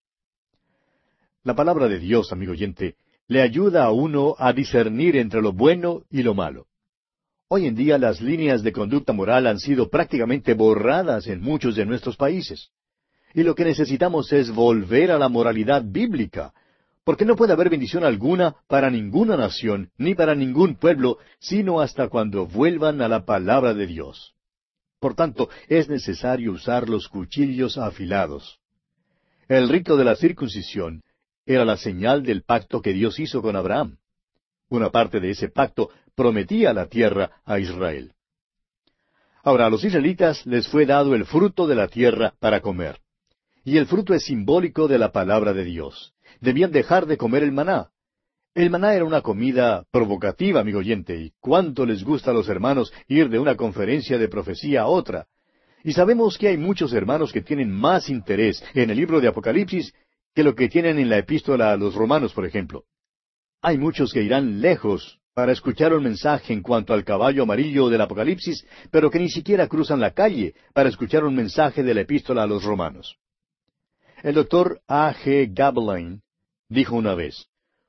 [1.44, 2.96] La palabra de Dios, amigo oyente,
[3.28, 6.66] le ayuda a uno a discernir entre lo bueno y lo malo.
[7.46, 11.86] Hoy en día las líneas de conducta moral han sido prácticamente borradas en muchos de
[11.86, 12.70] nuestros países.
[13.34, 16.52] Y lo que necesitamos es volver a la moralidad bíblica,
[17.04, 22.08] porque no puede haber bendición alguna para ninguna nación ni para ningún pueblo, sino hasta
[22.08, 24.34] cuando vuelvan a la palabra de Dios.
[25.00, 28.58] Por tanto, es necesario usar los cuchillos afilados.
[29.48, 31.02] El rito de la circuncisión
[31.46, 33.98] era la señal del pacto que Dios hizo con Abraham.
[34.68, 38.12] Una parte de ese pacto prometía la tierra a Israel.
[39.42, 42.98] Ahora, a los israelitas les fue dado el fruto de la tierra para comer.
[43.64, 46.12] Y el fruto es simbólico de la palabra de Dios.
[46.40, 47.90] Debían dejar de comer el maná.
[48.58, 52.92] El maná era una comida provocativa, amigo oyente, y cuánto les gusta a los hermanos
[53.06, 55.28] ir de una conferencia de profecía a otra.
[55.84, 59.94] Y sabemos que hay muchos hermanos que tienen más interés en el libro de Apocalipsis
[60.34, 62.82] que lo que tienen en la epístola a los romanos, por ejemplo.
[63.62, 68.00] Hay muchos que irán lejos para escuchar un mensaje en cuanto al caballo amarillo del
[68.00, 72.42] Apocalipsis, pero que ni siquiera cruzan la calle para escuchar un mensaje de la epístola
[72.42, 73.18] a los romanos.
[74.24, 75.14] El doctor A.
[75.14, 75.48] G.
[75.54, 76.22] Gabelain
[76.68, 77.48] dijo una vez,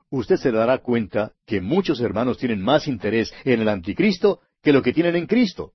[0.10, 4.82] usted se dará cuenta que muchos hermanos tienen más interés en el anticristo que lo
[4.82, 5.74] que tienen en Cristo.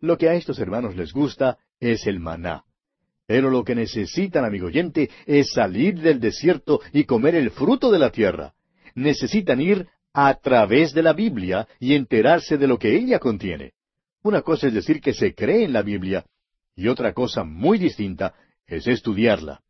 [0.00, 2.64] Lo que a estos hermanos les gusta es el maná.
[3.26, 7.98] Pero lo que necesitan, amigo oyente, es salir del desierto y comer el fruto de
[7.98, 8.54] la tierra.
[8.94, 13.72] Necesitan ir a través de la Biblia y enterarse de lo que ella contiene.
[14.22, 16.24] Una cosa es decir que se cree en la Biblia,
[16.74, 18.34] y otra cosa muy distinta
[18.66, 19.62] es estudiarla.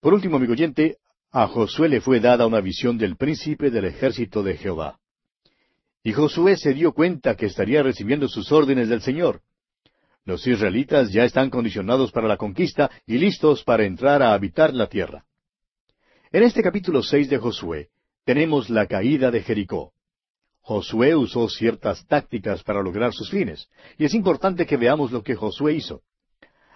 [0.00, 0.98] Por último, amigo oyente,
[1.38, 4.98] a Josué le fue dada una visión del príncipe del ejército de Jehová.
[6.02, 9.42] Y Josué se dio cuenta que estaría recibiendo sus órdenes del Señor.
[10.24, 14.86] Los israelitas ya están condicionados para la conquista y listos para entrar a habitar la
[14.86, 15.26] tierra.
[16.32, 17.90] En este capítulo seis de Josué
[18.24, 19.92] tenemos la caída de Jericó.
[20.62, 23.68] Josué usó ciertas tácticas para lograr sus fines,
[23.98, 26.00] y es importante que veamos lo que Josué hizo.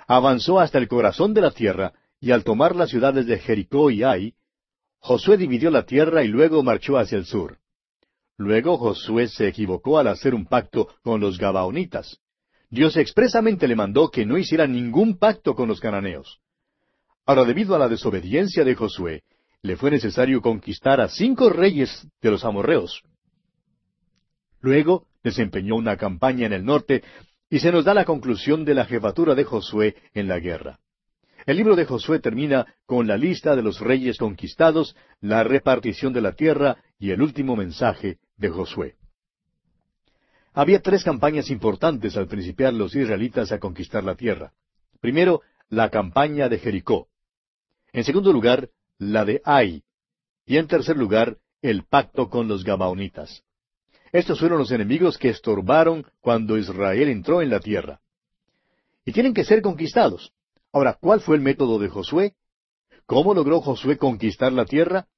[0.06, 4.02] Avanzó hasta el corazón de la tierra, y al tomar las ciudades de Jericó y
[4.02, 4.34] Ai,
[5.00, 7.58] Josué dividió la tierra y luego marchó hacia el sur.
[8.36, 12.18] Luego Josué se equivocó al hacer un pacto con los Gabaonitas.
[12.70, 16.40] Dios expresamente le mandó que no hiciera ningún pacto con los cananeos.
[17.26, 19.22] Ahora, debido a la desobediencia de Josué,
[19.62, 23.02] le fue necesario conquistar a cinco reyes de los amorreos.
[24.60, 27.02] Luego desempeñó una campaña en el norte
[27.48, 30.78] y se nos da la conclusión de la jefatura de Josué en la guerra.
[31.46, 36.20] El libro de Josué termina con la lista de los reyes conquistados, la repartición de
[36.20, 38.96] la tierra y el último mensaje de Josué.
[40.52, 44.52] Había tres campañas importantes al principiar los israelitas a conquistar la tierra.
[45.00, 47.08] Primero, la campaña de Jericó.
[47.92, 49.82] En segundo lugar, la de Ai.
[50.46, 53.44] Y en tercer lugar, el pacto con los Gabaonitas.
[54.12, 58.00] Estos fueron los enemigos que estorbaron cuando Israel entró en la tierra.
[59.04, 60.32] Y tienen que ser conquistados.
[60.72, 62.34] Ahora, ¿cuál fue el método de Josué?
[63.06, 65.08] ¿Cómo logró Josué conquistar la tierra?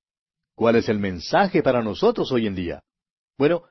[0.54, 2.82] ¿Cuál es el mensaje para nosotros hoy en día?
[3.36, 3.64] Bueno,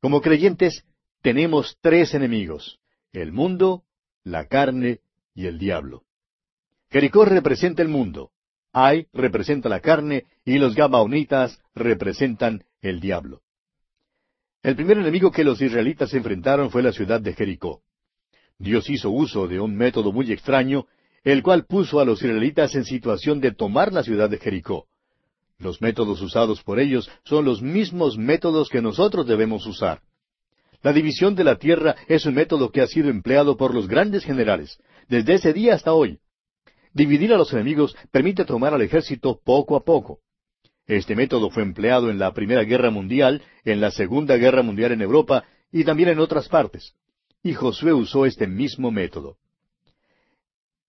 [0.00, 0.84] como creyentes
[1.22, 2.78] tenemos tres enemigos,
[3.12, 3.84] el mundo,
[4.24, 5.00] la carne
[5.34, 6.04] y el diablo.
[6.90, 8.30] Jericó representa el mundo,
[8.72, 13.42] Ai representa la carne y los Gabaonitas representan el diablo.
[14.62, 17.82] El primer enemigo que los israelitas enfrentaron fue la ciudad de Jericó.
[18.58, 20.86] Dios hizo uso de un método muy extraño,
[21.24, 24.86] el cual puso a los israelitas en situación de tomar la ciudad de Jericó.
[25.58, 30.02] Los métodos usados por ellos son los mismos métodos que nosotros debemos usar.
[30.82, 34.24] La división de la tierra es un método que ha sido empleado por los grandes
[34.24, 34.78] generales,
[35.08, 36.20] desde ese día hasta hoy.
[36.92, 40.20] Dividir a los enemigos permite tomar al ejército poco a poco.
[40.86, 45.02] Este método fue empleado en la Primera Guerra Mundial, en la Segunda Guerra Mundial en
[45.02, 46.94] Europa y también en otras partes.
[47.42, 49.36] Y Josué usó este mismo método.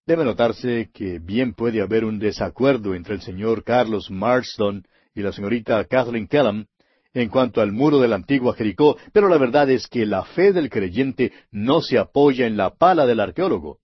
[0.09, 5.31] Debe notarse que bien puede haber un desacuerdo entre el señor Carlos Marston y la
[5.31, 6.65] señorita Kathleen Kellam
[7.13, 10.51] en cuanto al muro de la antigua Jericó, pero la verdad es que la fe
[10.51, 13.81] del creyente no se apoya en la pala del arqueólogo.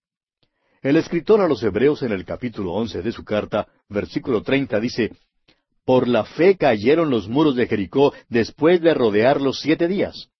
[0.81, 5.11] El escritor a los Hebreos en el capítulo once de su carta, versículo treinta, dice
[5.85, 10.31] Por la fe cayeron los muros de Jericó después de rodearlos siete días.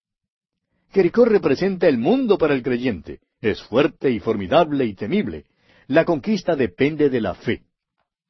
[0.89, 3.19] Jericó representa el mundo para el creyente.
[3.39, 5.45] Es fuerte y formidable y temible.
[5.87, 7.63] La conquista depende de la fe.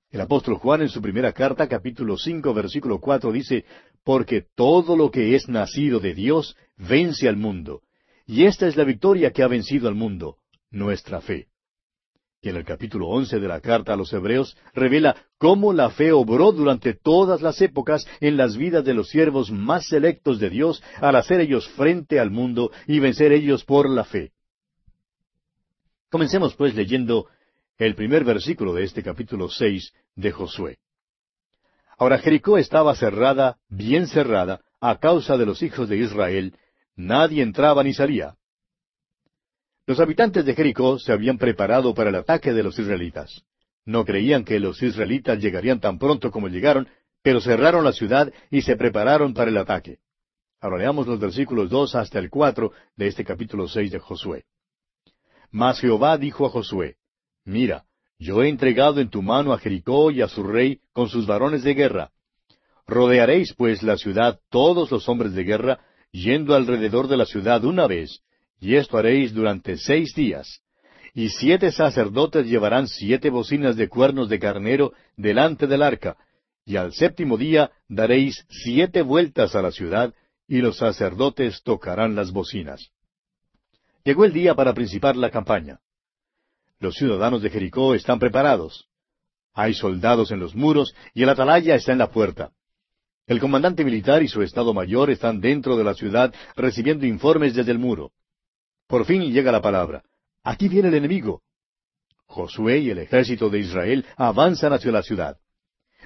[0.09, 3.65] El apóstol Juan en su primera carta, capítulo cinco, versículo cuatro, dice,
[4.03, 7.81] Porque todo lo que es nacido de Dios vence al mundo.
[8.25, 10.37] Y esta es la victoria que ha vencido al mundo,
[10.69, 11.47] nuestra fe.
[12.41, 16.11] Y en el capítulo once de la carta a los Hebreos revela cómo la fe
[16.11, 20.83] obró durante todas las épocas en las vidas de los siervos más selectos de Dios
[20.97, 24.31] al hacer ellos frente al mundo y vencer ellos por la fe.
[26.09, 27.27] Comencemos pues leyendo
[27.77, 30.77] el primer versículo de este capítulo seis de Josué.
[31.97, 36.57] Ahora Jericó estaba cerrada, bien cerrada, a causa de los hijos de Israel,
[36.95, 38.35] nadie entraba ni salía.
[39.85, 43.43] Los habitantes de Jericó se habían preparado para el ataque de los israelitas.
[43.85, 46.87] No creían que los israelitas llegarían tan pronto como llegaron,
[47.21, 49.99] pero cerraron la ciudad y se prepararon para el ataque.
[50.59, 54.45] Ahora leamos los versículos dos hasta el cuatro de este capítulo seis de Josué.
[55.51, 56.95] Mas Jehová dijo a Josué,
[57.45, 57.85] Mira,
[58.17, 61.63] yo he entregado en tu mano a Jericó y a su rey con sus varones
[61.63, 62.11] de guerra.
[62.87, 65.79] Rodearéis pues la ciudad todos los hombres de guerra,
[66.11, 68.21] yendo alrededor de la ciudad una vez,
[68.59, 70.61] y esto haréis durante seis días.
[71.13, 76.17] Y siete sacerdotes llevarán siete bocinas de cuernos de carnero delante del arca,
[76.65, 80.13] y al séptimo día daréis siete vueltas a la ciudad,
[80.47, 82.91] y los sacerdotes tocarán las bocinas.
[84.03, 85.79] Llegó el día para principar la campaña.
[86.79, 88.87] Los ciudadanos de Jericó están preparados.
[89.53, 92.51] Hay soldados en los muros y el atalaya está en la puerta.
[93.27, 97.71] El comandante militar y su estado mayor están dentro de la ciudad recibiendo informes desde
[97.71, 98.11] el muro.
[98.87, 100.03] Por fin llega la palabra.
[100.43, 101.41] Aquí viene el enemigo.
[102.27, 105.37] Josué y el ejército de Israel avanzan hacia la ciudad.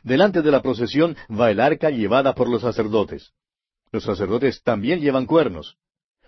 [0.04, 3.34] Delante de la procesión va el arca llevada por los sacerdotes.
[3.92, 5.76] Los sacerdotes también llevan cuernos.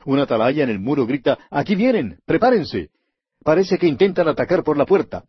[0.04, 2.90] Una atalaya en el muro grita, Aquí vienen, prepárense.
[3.44, 5.26] Parece que intentan atacar por la puerta.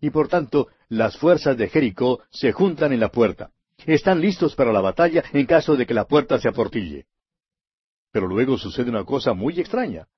[0.00, 3.50] Y por tanto, las fuerzas de Jericó se juntan en la puerta.
[3.86, 7.06] Están listos para la batalla en caso de que la puerta se aportille.
[8.12, 10.08] Pero luego sucede una cosa muy extraña.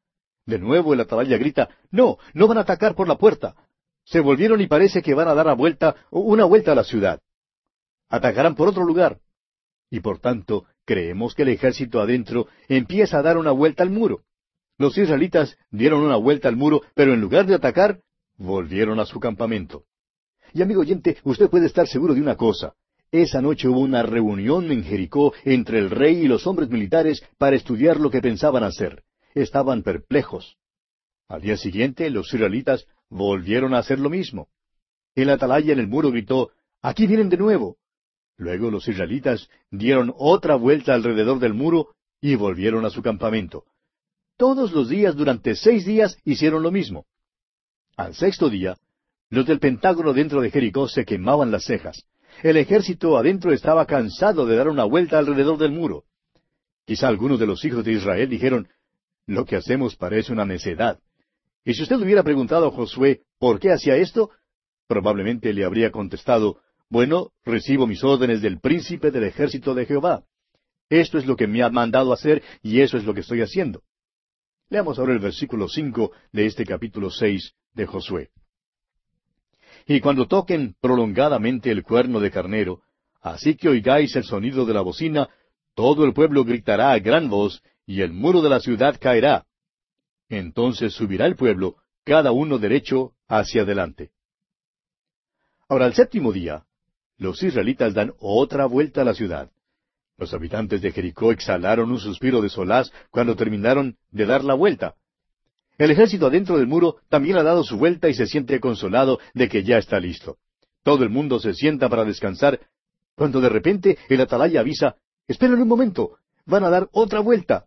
[0.46, 3.54] De nuevo el atalaya grita, No, no van a atacar por la puerta.
[4.04, 7.20] Se volvieron y parece que van a dar a vuelta, una vuelta a la ciudad.
[8.08, 9.20] Atacarán por otro lugar.
[9.90, 14.22] Y por tanto, creemos que el ejército adentro empieza a dar una vuelta al muro.
[14.78, 18.00] Los israelitas dieron una vuelta al muro, pero en lugar de atacar,
[18.36, 19.84] volvieron a su campamento.
[20.52, 22.74] Y amigo oyente, usted puede estar seguro de una cosa.
[23.10, 27.56] Esa noche hubo una reunión en Jericó entre el rey y los hombres militares para
[27.56, 29.02] estudiar lo que pensaban hacer.
[29.34, 30.56] Estaban perplejos.
[31.28, 34.48] Al día siguiente, los israelitas volvieron a hacer lo mismo.
[35.14, 36.50] El atalaya en el muro gritó,
[36.80, 37.76] Aquí vienen de nuevo.
[38.36, 43.64] Luego los israelitas dieron otra vuelta alrededor del muro y volvieron a su campamento.
[44.36, 47.06] Todos los días durante seis días hicieron lo mismo.
[47.96, 48.76] Al sexto día,
[49.30, 52.04] los del Pentágono dentro de Jericó se quemaban las cejas.
[52.42, 56.04] El ejército adentro estaba cansado de dar una vuelta alrededor del muro.
[56.84, 58.68] Quizá algunos de los hijos de Israel dijeron,
[59.26, 60.98] lo que hacemos parece una necedad.
[61.64, 64.30] Y si usted hubiera preguntado a Josué por qué hacía esto,
[64.88, 66.58] probablemente le habría contestado,
[66.88, 70.24] bueno, recibo mis órdenes del príncipe del ejército de Jehová.
[70.90, 73.82] Esto es lo que me ha mandado hacer y eso es lo que estoy haciendo.
[74.72, 78.30] Leamos ahora el versículo cinco de este capítulo seis de Josué.
[79.86, 82.80] Y cuando toquen prolongadamente el cuerno de carnero,
[83.20, 85.28] así que oigáis el sonido de la bocina,
[85.74, 89.44] todo el pueblo gritará a gran voz, y el muro de la ciudad caerá.
[90.30, 94.12] Entonces subirá el pueblo, cada uno derecho hacia adelante.
[95.68, 96.64] Ahora, al séptimo día,
[97.18, 99.50] los israelitas dan otra vuelta a la ciudad.
[100.18, 104.94] Los habitantes de Jericó exhalaron un suspiro de solaz cuando terminaron de dar la vuelta.
[105.78, 109.48] El ejército adentro del muro también ha dado su vuelta y se siente consolado de
[109.48, 110.36] que ya está listo.
[110.82, 112.60] Todo el mundo se sienta para descansar,
[113.14, 114.96] cuando de repente el atalaya avisa,
[115.28, 117.66] esperen un momento, van a dar otra vuelta.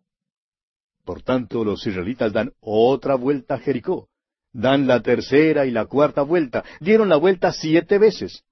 [1.04, 4.10] Por tanto, los israelitas dan otra vuelta a Jericó.
[4.52, 6.64] Dan la tercera y la cuarta vuelta.
[6.80, 8.44] Dieron la vuelta siete veces.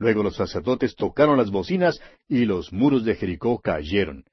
[0.00, 4.24] Luego los sacerdotes tocaron las bocinas y los muros de Jericó cayeron.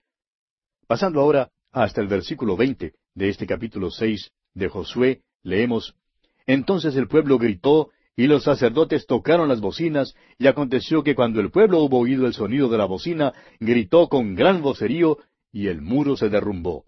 [0.87, 5.93] Pasando ahora hasta el versículo veinte de este capítulo seis de Josué, leemos
[6.45, 11.51] Entonces el pueblo gritó, y los sacerdotes tocaron las bocinas, y aconteció que cuando el
[11.51, 15.17] pueblo hubo oído el sonido de la bocina, gritó con gran vocerío,
[15.51, 16.85] y el muro se derrumbó.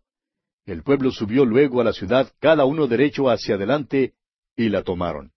[0.65, 4.13] El pueblo subió luego a la ciudad, cada uno derecho hacia adelante,
[4.55, 5.33] y la tomaron.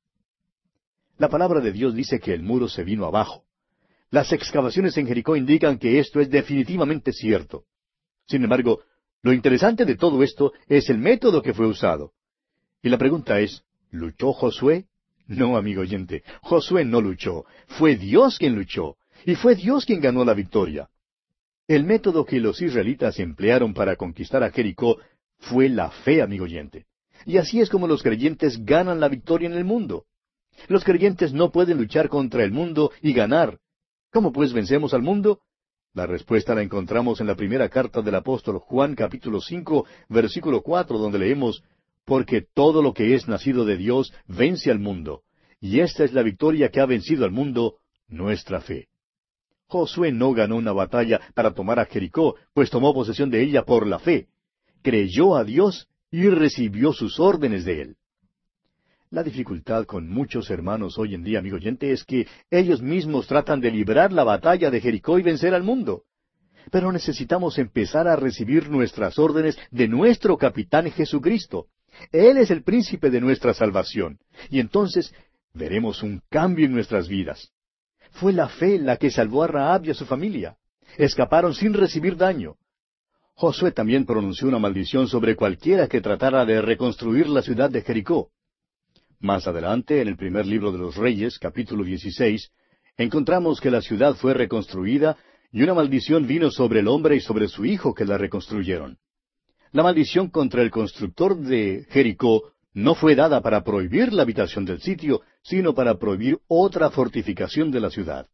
[1.18, 3.44] La palabra de Dios dice que el muro se vino abajo.
[4.10, 7.64] Las excavaciones en Jericó indican que esto es definitivamente cierto.
[8.26, 8.80] Sin embargo,
[9.22, 12.12] lo interesante de todo esto es el método que fue usado.
[12.82, 14.86] Y la pregunta es, ¿luchó Josué?
[15.26, 17.44] No, amigo oyente, Josué no luchó,
[17.78, 20.90] fue Dios quien luchó, y fue Dios quien ganó la victoria.
[21.68, 24.98] El método que los israelitas emplearon para conquistar a Jericó
[25.38, 26.86] fue la fe, amigo oyente.
[27.24, 30.06] Y así es como los creyentes ganan la victoria en el mundo.
[30.68, 33.58] Los creyentes no pueden luchar contra el mundo y ganar.
[34.10, 35.40] ¿Cómo pues vencemos al mundo?
[35.94, 40.98] La respuesta la encontramos en la primera carta del apóstol Juan capítulo cinco, versículo cuatro,
[40.98, 41.62] donde leemos
[42.04, 45.22] Porque todo lo que es nacido de Dios vence al mundo,
[45.60, 47.76] y esta es la victoria que ha vencido al mundo,
[48.08, 48.88] nuestra fe.
[49.66, 53.86] Josué no ganó una batalla para tomar a Jericó, pues tomó posesión de ella por
[53.86, 54.28] la fe.
[54.82, 57.96] Creyó a Dios y recibió sus órdenes de él.
[59.12, 63.60] La dificultad con muchos hermanos hoy en día, amigo oyente, es que ellos mismos tratan
[63.60, 66.04] de librar la batalla de Jericó y vencer al mundo.
[66.70, 71.66] Pero necesitamos empezar a recibir nuestras órdenes de nuestro capitán Jesucristo.
[72.10, 74.18] Él es el príncipe de nuestra salvación.
[74.48, 75.14] Y entonces
[75.52, 77.52] veremos un cambio en nuestras vidas.
[78.12, 80.56] Fue la fe la que salvó a Raab y a su familia.
[80.96, 82.56] Escaparon sin recibir daño.
[83.34, 88.30] Josué también pronunció una maldición sobre cualquiera que tratara de reconstruir la ciudad de Jericó.
[89.22, 92.50] Más adelante, en el primer libro de los Reyes, capítulo 16,
[92.96, 95.16] encontramos que la ciudad fue reconstruida
[95.52, 98.98] y una maldición vino sobre el hombre y sobre su hijo que la reconstruyeron.
[99.70, 104.80] La maldición contra el constructor de Jericó no fue dada para prohibir la habitación del
[104.80, 108.26] sitio, sino para prohibir otra fortificación de la ciudad.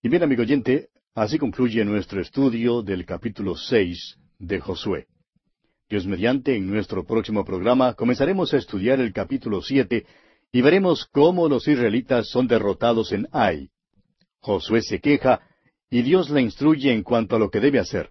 [0.00, 5.08] Y bien, amigo oyente, así concluye nuestro estudio del capítulo seis de Josué.
[5.88, 10.06] Dios mediante, en nuestro próximo programa comenzaremos a estudiar el capítulo siete
[10.50, 13.68] y veremos cómo los israelitas son derrotados en Ai.
[14.40, 15.40] Josué se queja
[15.90, 18.10] y Dios le instruye en cuanto a lo que debe hacer.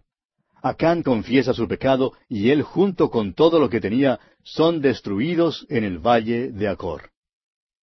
[0.61, 5.84] Acán confiesa su pecado y él junto con todo lo que tenía son destruidos en
[5.84, 7.09] el valle de Acor.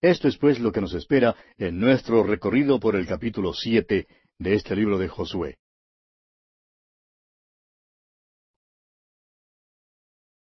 [0.01, 4.53] Esto es pues lo que nos espera en nuestro recorrido por el capítulo siete de
[4.53, 5.57] este libro de Josué.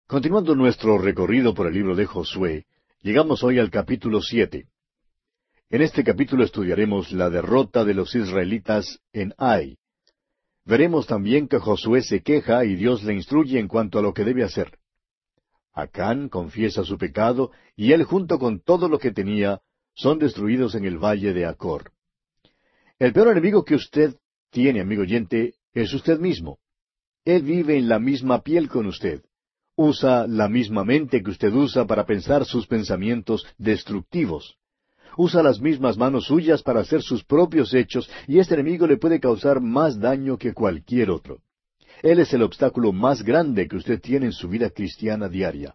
[0.06, 2.66] Continuando nuestro recorrido por el libro de Josué,
[3.00, 4.66] llegamos hoy al capítulo siete.
[5.70, 9.78] En este capítulo estudiaremos la derrota de los israelitas en Ai.
[10.66, 14.24] Veremos también que Josué se queja y Dios le instruye en cuanto a lo que
[14.24, 14.78] debe hacer.
[15.72, 19.62] Acán confiesa su pecado y él junto con todo lo que tenía
[19.94, 21.92] son destruidos en el valle de Acor.
[22.98, 24.14] El peor enemigo que usted
[24.50, 26.58] tiene, amigo oyente, es usted mismo.
[27.24, 29.22] Él vive en la misma piel con usted
[29.76, 34.56] usa la misma mente que usted usa para pensar sus pensamientos destructivos.
[35.16, 39.20] Usa las mismas manos suyas para hacer sus propios hechos y este enemigo le puede
[39.20, 41.40] causar más daño que cualquier otro.
[42.02, 45.74] Él es el obstáculo más grande que usted tiene en su vida cristiana diaria.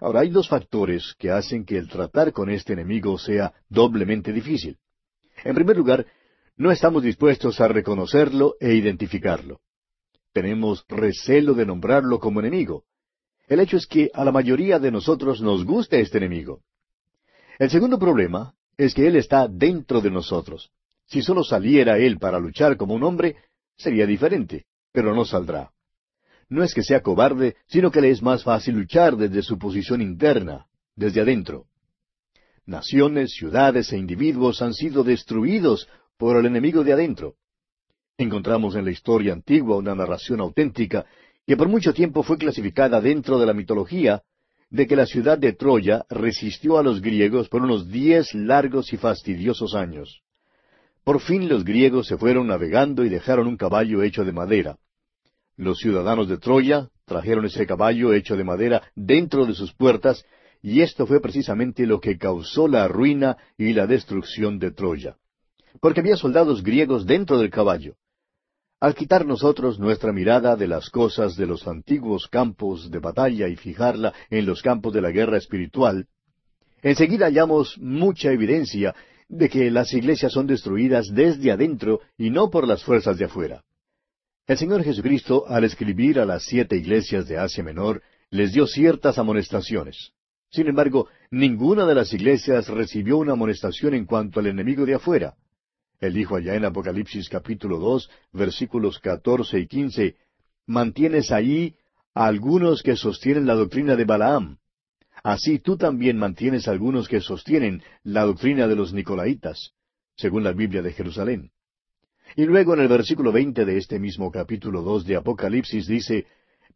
[0.00, 4.78] Ahora, hay dos factores que hacen que el tratar con este enemigo sea doblemente difícil.
[5.44, 6.06] En primer lugar,
[6.56, 9.60] no estamos dispuestos a reconocerlo e identificarlo.
[10.32, 12.84] Tenemos recelo de nombrarlo como enemigo.
[13.46, 16.62] El hecho es que a la mayoría de nosotros nos gusta este enemigo.
[17.58, 20.70] El segundo problema es que Él está dentro de nosotros.
[21.06, 23.36] Si solo saliera Él para luchar como un hombre,
[23.76, 25.70] sería diferente, pero no saldrá.
[26.48, 30.00] No es que sea cobarde, sino que le es más fácil luchar desde su posición
[30.00, 31.66] interna, desde adentro.
[32.66, 37.34] Naciones, ciudades e individuos han sido destruidos por el enemigo de adentro.
[38.18, 41.06] Encontramos en la historia antigua una narración auténtica
[41.46, 44.22] que por mucho tiempo fue clasificada dentro de la mitología
[44.68, 48.96] de que la ciudad de Troya resistió a los griegos por unos diez largos y
[48.96, 50.22] fastidiosos años.
[51.04, 54.76] Por fin los griegos se fueron navegando y dejaron un caballo hecho de madera.
[55.56, 60.26] Los ciudadanos de Troya trajeron ese caballo hecho de madera dentro de sus puertas,
[60.60, 65.16] y esto fue precisamente lo que causó la ruina y la destrucción de Troya.
[65.80, 67.94] Porque había soldados griegos dentro del caballo.
[68.78, 73.56] Al quitar nosotros nuestra mirada de las cosas de los antiguos campos de batalla y
[73.56, 76.08] fijarla en los campos de la guerra espiritual,
[76.82, 78.94] enseguida hallamos mucha evidencia
[79.28, 83.64] de que las iglesias son destruidas desde adentro y no por las fuerzas de afuera.
[84.46, 89.18] El Señor Jesucristo, al escribir a las siete iglesias de Asia Menor, les dio ciertas
[89.18, 90.12] amonestaciones.
[90.50, 95.34] Sin embargo, ninguna de las iglesias recibió una amonestación en cuanto al enemigo de afuera.
[96.00, 100.16] Él dijo allá en Apocalipsis capítulo dos, versículos catorce y quince,
[100.66, 101.74] mantienes ahí
[102.14, 104.58] a algunos que sostienen la doctrina de Balaam.
[105.22, 109.72] Así tú también mantienes algunos que sostienen la doctrina de los Nicolaitas,
[110.16, 111.50] según la Biblia de Jerusalén.
[112.36, 116.26] Y luego en el versículo veinte de este mismo capítulo dos de Apocalipsis dice,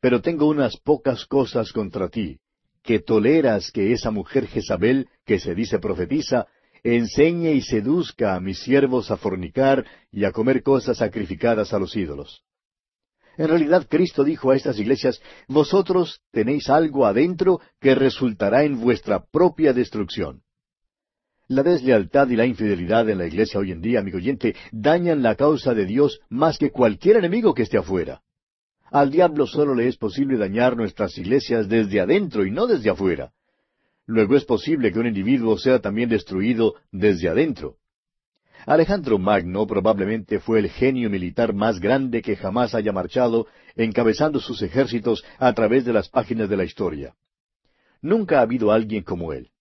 [0.01, 2.39] Pero tengo unas pocas cosas contra ti,
[2.83, 6.47] que toleras que esa mujer Jezabel, que se dice profetiza,
[6.83, 11.97] enseñe y seduzca a mis siervos a fornicar y a comer cosas sacrificadas a los
[11.97, 12.43] ídolos.
[13.37, 19.25] En realidad Cristo dijo a estas iglesias, vosotros tenéis algo adentro que resultará en vuestra
[19.25, 20.43] propia destrucción.
[21.49, 25.35] La deslealtad y la infidelidad en la iglesia hoy en día, amigo oyente, dañan la
[25.35, 28.23] causa de Dios más que cualquier enemigo que esté afuera.
[28.91, 33.33] Al diablo solo le es posible dañar nuestras iglesias desde adentro y no desde afuera.
[34.11, 37.77] Luego es posible que un individuo sea también destruido desde adentro.
[38.67, 43.47] Alejandro Magno probablemente fue el genio militar más grande que jamás haya marchado,
[43.77, 47.15] encabezando sus ejércitos a través de las páginas de la historia.
[48.03, 49.53] Nunca ha habido alguien como él.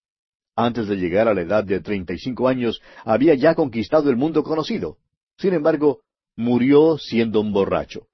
[0.56, 4.18] Antes de llegar a la edad de treinta y cinco años, había ya conquistado el
[4.18, 4.98] mundo conocido.
[5.38, 6.00] Sin embargo,
[6.36, 8.08] murió siendo un borracho.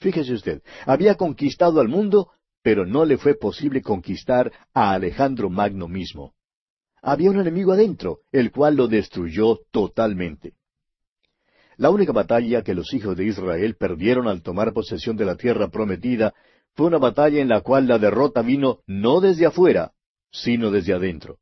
[0.00, 2.28] Fíjese usted, había conquistado al mundo,
[2.62, 6.34] pero no le fue posible conquistar a Alejandro Magno mismo.
[7.02, 10.54] Había un enemigo adentro, el cual lo destruyó totalmente.
[11.76, 15.68] La única batalla que los hijos de Israel perdieron al tomar posesión de la tierra
[15.68, 16.34] prometida
[16.74, 19.92] fue una batalla en la cual la derrota vino no desde afuera,
[20.32, 21.38] sino desde adentro.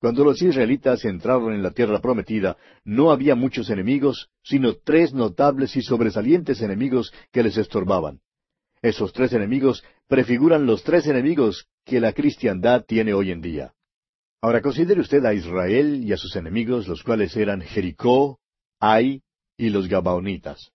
[0.00, 5.76] Cuando los israelitas entraron en la tierra prometida, no había muchos enemigos, sino tres notables
[5.76, 8.20] y sobresalientes enemigos que les estorbaban.
[8.82, 13.72] Esos tres enemigos prefiguran los tres enemigos que la cristiandad tiene hoy en día.
[14.40, 18.40] Ahora considere usted a Israel y a sus enemigos, los cuales eran Jericó,
[18.80, 19.22] Ai
[19.56, 20.72] y los Gabaonitas.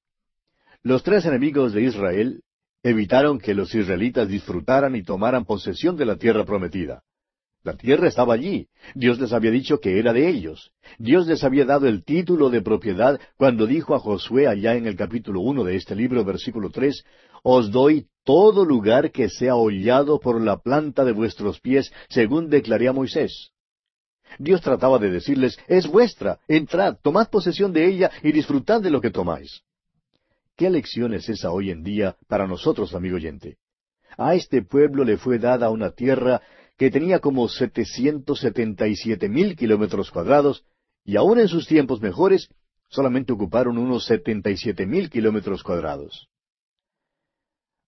[0.84, 2.44] Los tres enemigos de Israel
[2.82, 7.04] evitaron que los israelitas disfrutaran y tomaran posesión de la tierra prometida.
[7.68, 8.70] La tierra estaba allí.
[8.96, 10.72] Dios les había dicho que era de ellos.
[10.98, 14.96] Dios les había dado el título de propiedad cuando dijo a Josué allá en el
[14.96, 17.04] capítulo uno de este libro, versículo tres,
[17.44, 22.88] Os doy todo lugar que sea hollado por la planta de vuestros pies, según declaré
[22.88, 23.50] a Moisés.
[24.40, 29.02] Dios trataba de decirles, es vuestra, entrad, tomad posesión de ella y disfrutad de lo
[29.02, 29.62] que tomáis.
[30.56, 33.58] ¿Qué lección es esa hoy en día para nosotros, amigo oyente?
[34.18, 36.42] A este pueblo le fue dada una tierra
[36.78, 40.64] que tenía como setecientos setenta y siete mil kilómetros cuadrados,
[41.04, 42.50] y aun en sus tiempos mejores,
[42.90, 46.30] solamente ocuparon unos setenta y siete mil kilómetros cuadrados.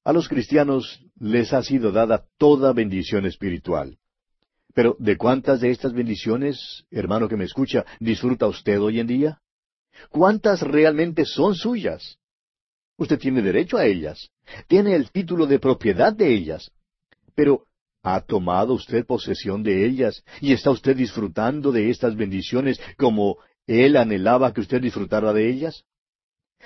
[0.03, 3.97] A los cristianos les ha sido dada toda bendición espiritual.
[4.73, 9.41] Pero ¿de cuántas de estas bendiciones, hermano que me escucha, disfruta usted hoy en día?
[10.09, 12.17] ¿Cuántas realmente son suyas?
[12.97, 14.29] Usted tiene derecho a ellas,
[14.67, 16.71] tiene el título de propiedad de ellas.
[17.35, 17.65] Pero
[18.01, 23.37] ¿Ha tomado usted posesión de ellas y está usted disfrutando de estas bendiciones como
[23.67, 25.83] Él anhelaba que usted disfrutara de ellas?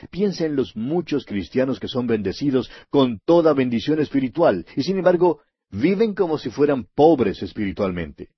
[0.09, 5.41] Piensa en los muchos cristianos que son bendecidos con toda bendición espiritual y sin embargo
[5.69, 8.29] viven como si fueran pobres espiritualmente.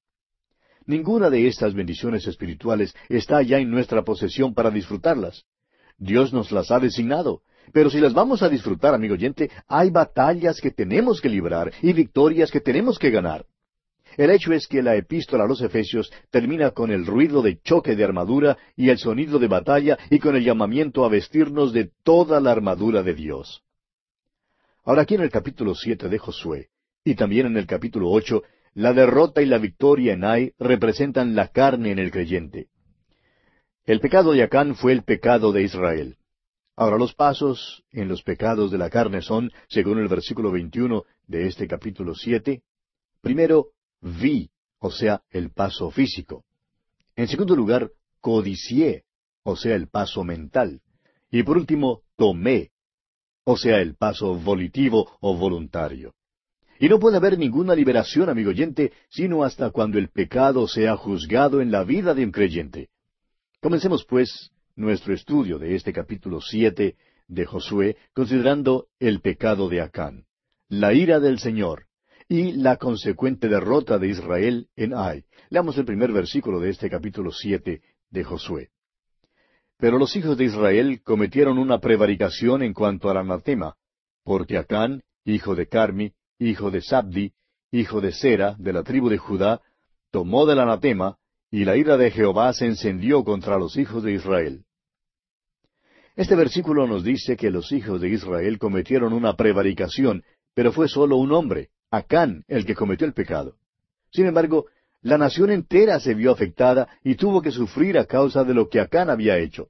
[0.85, 5.43] Ninguna de estas bendiciones espirituales está ya en nuestra posesión para disfrutarlas.
[5.97, 7.41] Dios nos las ha designado.
[7.73, 11.93] Pero si las vamos a disfrutar, amigo oyente, hay batallas que tenemos que librar y
[11.93, 13.45] victorias que tenemos que ganar.
[14.17, 17.95] El hecho es que la epístola a los Efesios termina con el ruido de choque
[17.95, 22.39] de armadura y el sonido de batalla y con el llamamiento a vestirnos de toda
[22.39, 23.63] la armadura de Dios.
[24.85, 26.69] Ahora aquí en el capítulo siete de Josué
[27.03, 28.43] y también en el capítulo ocho,
[28.73, 32.67] la derrota y la victoria en Ai representan la carne en el creyente.
[33.85, 36.17] El pecado de Acán fue el pecado de Israel.
[36.75, 41.47] Ahora los pasos en los pecados de la carne son, según el versículo 21 de
[41.47, 42.63] este capítulo siete,
[43.21, 43.69] primero,
[44.01, 44.49] vi,
[44.79, 46.43] o sea, el paso físico.
[47.15, 49.05] En segundo lugar, codicié,
[49.43, 50.81] o sea, el paso mental.
[51.31, 52.71] Y por último, tomé,
[53.45, 56.13] o sea, el paso volitivo o voluntario.
[56.77, 61.61] Y no puede haber ninguna liberación, amigo oyente, sino hasta cuando el pecado sea juzgado
[61.61, 62.89] en la vida de un creyente.
[63.61, 66.95] Comencemos, pues, nuestro estudio de este capítulo siete
[67.27, 70.25] de Josué, considerando el pecado de Acán,
[70.67, 71.85] la ira del Señor,
[72.27, 75.25] y la consecuente derrota de Israel en Ai.
[75.49, 78.69] Leamos el primer versículo de este capítulo siete de Josué.
[79.77, 83.75] Pero los hijos de Israel cometieron una prevaricación en cuanto al anatema,
[84.23, 87.33] porque Acán, hijo de Carmi, hijo de Sabdi,
[87.71, 89.61] hijo de Sera, de la tribu de Judá,
[90.11, 91.17] tomó del anatema,
[91.55, 94.65] y la ira de Jehová se encendió contra los hijos de Israel.
[96.17, 101.15] Este versículo nos dice que los hijos de Israel cometieron una prevaricación, pero fue solo
[101.15, 103.55] un hombre, Acán el que cometió el pecado.
[104.11, 104.65] Sin embargo,
[105.01, 108.81] la nación entera se vio afectada y tuvo que sufrir a causa de lo que
[108.81, 109.69] Acán había hecho.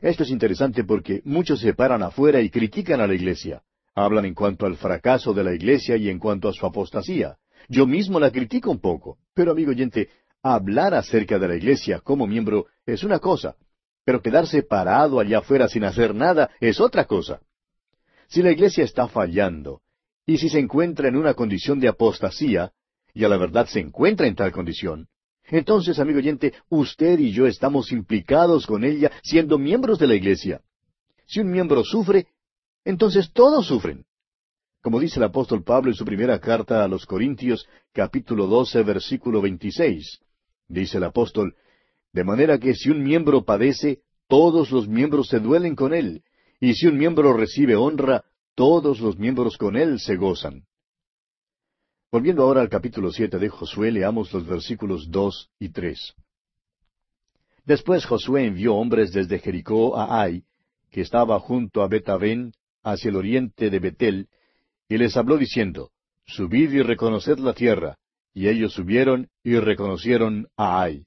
[0.00, 3.62] Esto es interesante porque muchos se paran afuera y critican a la iglesia.
[3.94, 7.36] Hablan en cuanto al fracaso de la iglesia y en cuanto a su apostasía.
[7.68, 9.18] Yo mismo la critico un poco.
[9.34, 10.08] Pero, amigo oyente,
[10.42, 13.56] hablar acerca de la iglesia como miembro es una cosa,
[14.04, 17.40] pero quedarse parado allá afuera sin hacer nada es otra cosa.
[18.28, 19.82] Si la iglesia está fallando,
[20.26, 22.72] y si se encuentra en una condición de apostasía,
[23.12, 25.08] y a la verdad se encuentra en tal condición,
[25.44, 30.60] entonces, amigo oyente, usted y yo estamos implicados con ella siendo miembros de la iglesia.
[31.26, 32.28] Si un miembro sufre,
[32.84, 34.04] entonces todos sufren.
[34.80, 39.42] Como dice el apóstol Pablo en su primera carta a los Corintios, capítulo 12, versículo
[39.42, 40.20] 26,
[40.70, 41.56] dice el apóstol,
[42.12, 46.22] de manera que si un miembro padece, todos los miembros se duelen con él,
[46.60, 50.64] y si un miembro recibe honra, todos los miembros con él se gozan.
[52.12, 56.14] Volviendo ahora al capítulo siete de Josué, leamos los versículos dos y tres.
[57.64, 60.44] Después Josué envió hombres desde Jericó a Ai,
[60.90, 62.52] que estaba junto a Betavén,
[62.82, 64.28] hacia el oriente de Betel,
[64.88, 65.90] y les habló diciendo,
[66.26, 67.96] Subid y reconoced la tierra.
[68.32, 71.04] Y ellos subieron y reconocieron a Ai.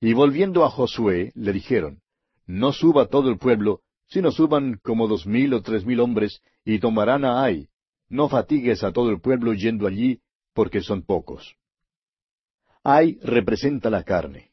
[0.00, 2.00] Y volviendo a Josué, le dijeron,
[2.46, 6.78] No suba todo el pueblo, sino suban como dos mil o tres mil hombres, y
[6.78, 7.68] tomarán a Ai.
[8.08, 10.20] No fatigues a todo el pueblo yendo allí,
[10.54, 11.56] porque son pocos.
[12.84, 14.50] Ai representa la carne.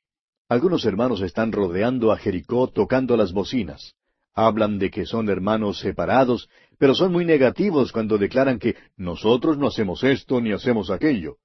[0.48, 3.96] Algunos hermanos están rodeando a Jericó tocando las bocinas.
[4.34, 9.68] Hablan de que son hermanos separados, pero son muy negativos cuando declaran que nosotros no
[9.68, 11.38] hacemos esto ni hacemos aquello.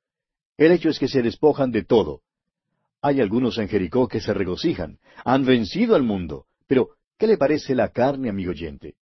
[0.57, 2.21] El hecho es que se despojan de todo.
[3.03, 7.75] Hay algunos en Jericó que se regocijan, han vencido al mundo, pero ¿Qué le parece
[7.75, 8.95] la carne, amigo oyente?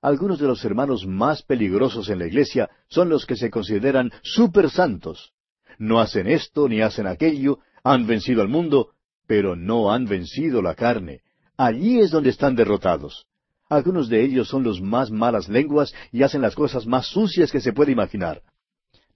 [0.00, 4.70] Algunos de los hermanos más peligrosos en la iglesia son los que se consideran super
[4.70, 5.32] santos.
[5.78, 8.90] No hacen esto ni hacen aquello, han vencido al mundo,
[9.26, 11.20] pero no han vencido la carne.
[11.56, 13.26] Allí es donde están derrotados.
[13.68, 17.60] Algunos de ellos son los más malas lenguas y hacen las cosas más sucias que
[17.60, 18.42] se puede imaginar.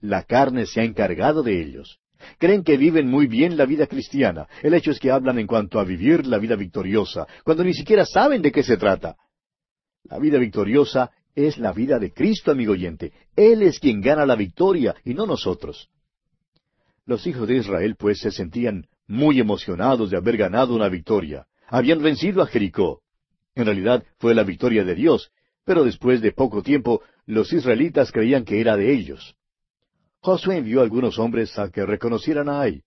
[0.01, 1.99] La carne se ha encargado de ellos.
[2.37, 4.47] Creen que viven muy bien la vida cristiana.
[4.61, 8.05] El hecho es que hablan en cuanto a vivir la vida victoriosa, cuando ni siquiera
[8.05, 9.15] saben de qué se trata.
[10.03, 13.13] La vida victoriosa es la vida de Cristo, amigo oyente.
[13.35, 15.89] Él es quien gana la victoria y no nosotros.
[17.05, 21.47] Los hijos de Israel, pues, se sentían muy emocionados de haber ganado una victoria.
[21.67, 23.01] Habían vencido a Jericó.
[23.55, 25.31] En realidad fue la victoria de Dios,
[25.65, 29.35] pero después de poco tiempo los israelitas creían que era de ellos.
[30.21, 32.83] Josué envió algunos hombres a que reconocieran a Ai.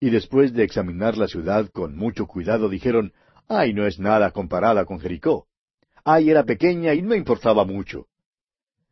[0.00, 3.12] Y después de examinar la ciudad con mucho cuidado, dijeron,
[3.48, 5.46] Ai no es nada comparada con Jericó.
[6.04, 8.06] Ai era pequeña y no importaba mucho.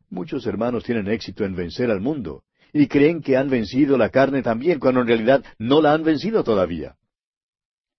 [0.09, 4.43] Muchos hermanos tienen éxito en vencer al mundo, y creen que han vencido la carne
[4.43, 6.97] también, cuando en realidad no la han vencido todavía.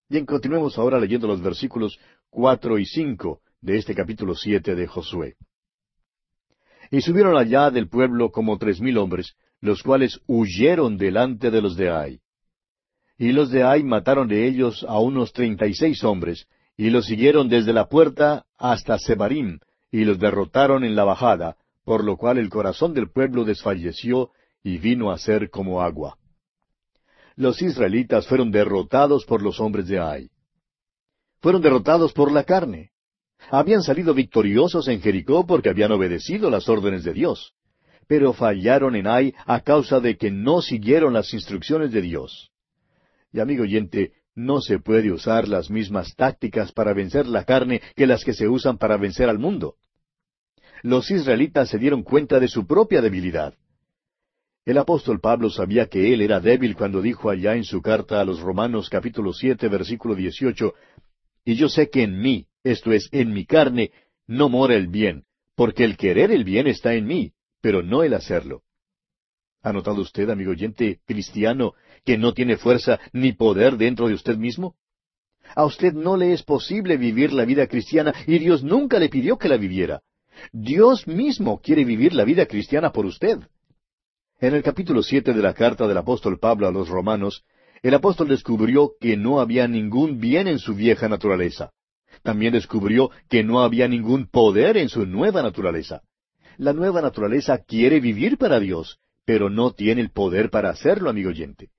[0.10, 2.00] Bien, continuemos ahora leyendo los versículos
[2.30, 5.36] cuatro y cinco de este capítulo siete de Josué.
[6.90, 11.76] Y subieron allá del pueblo como tres mil hombres, los cuales huyeron delante de los
[11.76, 12.20] de Ai.
[13.18, 17.06] Y los de Ai mataron de ellos a unos treinta y seis hombres, y los
[17.08, 19.60] siguieron desde la puerta hasta Sebarim,
[19.92, 24.32] y los derrotaron en la bajada, por lo cual el corazón del pueblo desfalleció
[24.64, 26.18] y vino a ser como agua.
[27.36, 30.30] Los israelitas fueron derrotados por los hombres de Ai.
[31.40, 32.92] Fueron derrotados por la carne.
[33.50, 37.54] Habían salido victoriosos en Jericó porque habían obedecido las órdenes de Dios,
[38.08, 42.52] pero fallaron en Ai a causa de que no siguieron las instrucciones de Dios.
[43.32, 48.08] Y amigo oyente, no se puede usar las mismas tácticas para vencer la carne que
[48.08, 49.76] las que se usan para vencer al mundo.
[50.84, 53.56] Los israelitas se dieron cuenta de su propia debilidad.
[54.64, 58.26] El apóstol Pablo sabía que él era débil cuando dijo allá en su carta a
[58.26, 60.74] los Romanos capítulo siete versículo dieciocho,
[61.44, 63.92] y yo sé que en mí, esto es, en mi carne,
[64.28, 65.24] no mora el bien,
[65.56, 67.32] porque el querer el bien está en mí,
[67.68, 68.62] pero no el hacerlo.
[69.62, 71.74] ¿Ha notado usted, amigo oyente cristiano,
[72.06, 74.78] que no tiene fuerza ni poder dentro de usted mismo?
[75.54, 79.38] A usted no le es posible vivir la vida cristiana y Dios nunca le pidió
[79.38, 80.02] que la viviera.
[80.54, 83.38] Dios mismo quiere vivir la vida cristiana por usted.
[84.40, 87.44] En el capítulo siete de la carta del apóstol Pablo a los romanos,
[87.82, 91.72] el apóstol descubrió que no había ningún bien en su vieja naturaleza.
[92.24, 96.04] También descubrió que no había ningún poder en su nueva naturaleza.
[96.58, 101.30] La nueva naturaleza quiere vivir para Dios, pero no tiene el poder para hacerlo, amigo
[101.30, 101.70] oyente.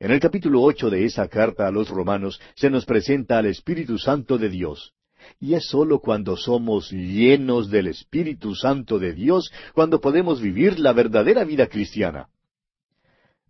[0.00, 3.98] En el capítulo ocho de esa carta a los romanos se nos presenta al Espíritu
[3.98, 4.94] Santo de Dios.
[5.38, 10.94] Y es sólo cuando somos llenos del Espíritu Santo de Dios cuando podemos vivir la
[10.94, 12.28] verdadera vida cristiana.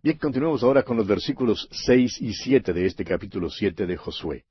[0.03, 4.43] Bien, continuemos ahora con los versículos seis y siete de este capítulo siete de Josué.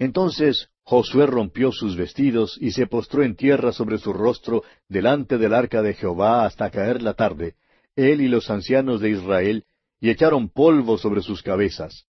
[0.00, 5.52] Entonces Josué rompió sus vestidos y se postró en tierra sobre su rostro delante del
[5.52, 7.56] arca de Jehová hasta caer la tarde,
[7.96, 9.66] él y los ancianos de Israel,
[10.00, 12.06] y echaron polvo sobre sus cabezas.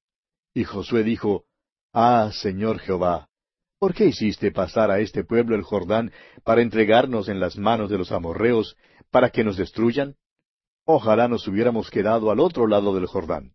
[0.54, 1.44] Y Josué dijo,
[1.92, 3.28] Ah, Señor Jehová,
[3.78, 6.14] ¿por qué hiciste pasar a este pueblo el Jordán
[6.46, 8.78] para entregarnos en las manos de los amorreos,
[9.10, 10.16] para que nos destruyan?
[10.86, 13.52] Ojalá nos hubiéramos quedado al otro lado del Jordán.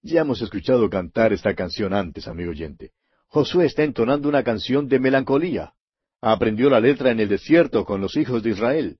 [0.00, 2.92] Ya hemos escuchado cantar esta canción antes, amigo oyente.
[3.28, 5.74] Josué está entonando una canción de melancolía.
[6.20, 8.98] Aprendió la letra en el desierto con los hijos de Israel.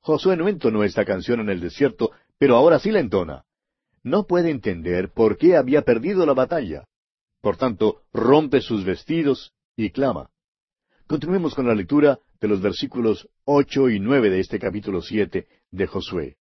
[0.00, 3.44] Josué no entonó esta canción en el desierto, pero ahora sí la entona.
[4.02, 6.84] No puede entender por qué había perdido la batalla.
[7.40, 10.28] Por tanto, rompe sus vestidos y clama.
[11.06, 15.86] Continuemos con la lectura de los versículos ocho y nueve de este capítulo siete de
[15.86, 16.36] Josué.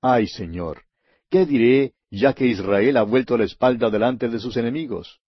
[0.00, 0.84] Ay, Señor,
[1.28, 5.20] ¿qué diré ya que Israel ha vuelto la espalda delante de sus enemigos?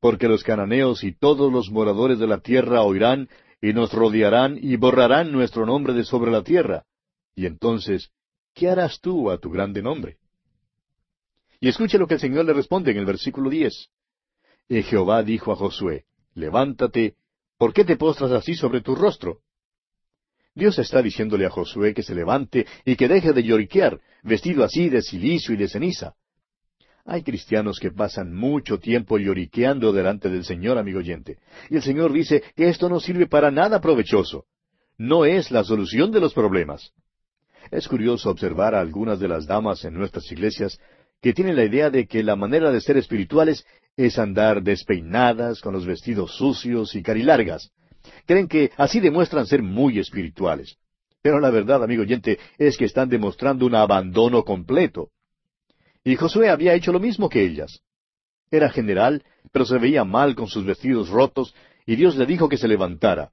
[0.00, 3.28] Porque los cananeos y todos los moradores de la tierra oirán
[3.60, 6.84] y nos rodearán y borrarán nuestro nombre de sobre la tierra.
[7.34, 8.10] Y entonces,
[8.54, 10.18] ¿qué harás tú a tu grande nombre?
[11.60, 13.88] Y escuche lo que el Señor le responde en el versículo diez.
[14.68, 17.16] Y Jehová dijo a Josué, Levántate,
[17.56, 19.40] ¿por qué te postras así sobre tu rostro?
[20.54, 24.88] Dios está diciéndole a Josué que se levante y que deje de lloriquear, vestido así
[24.88, 26.14] de silicio y de ceniza.
[27.10, 31.38] Hay cristianos que pasan mucho tiempo lloriqueando delante del Señor, amigo oyente.
[31.70, 34.44] Y el Señor dice que esto no sirve para nada provechoso.
[34.98, 36.92] No es la solución de los problemas.
[37.70, 40.78] Es curioso observar a algunas de las damas en nuestras iglesias
[41.22, 43.64] que tienen la idea de que la manera de ser espirituales
[43.96, 47.70] es andar despeinadas, con los vestidos sucios y carilargas.
[48.26, 50.76] Creen que así demuestran ser muy espirituales.
[51.22, 55.08] Pero la verdad, amigo oyente, es que están demostrando un abandono completo.
[56.04, 57.82] Y Josué había hecho lo mismo que ellas.
[58.50, 61.54] Era general, pero se veía mal con sus vestidos rotos,
[61.86, 63.32] y Dios le dijo que se levantara.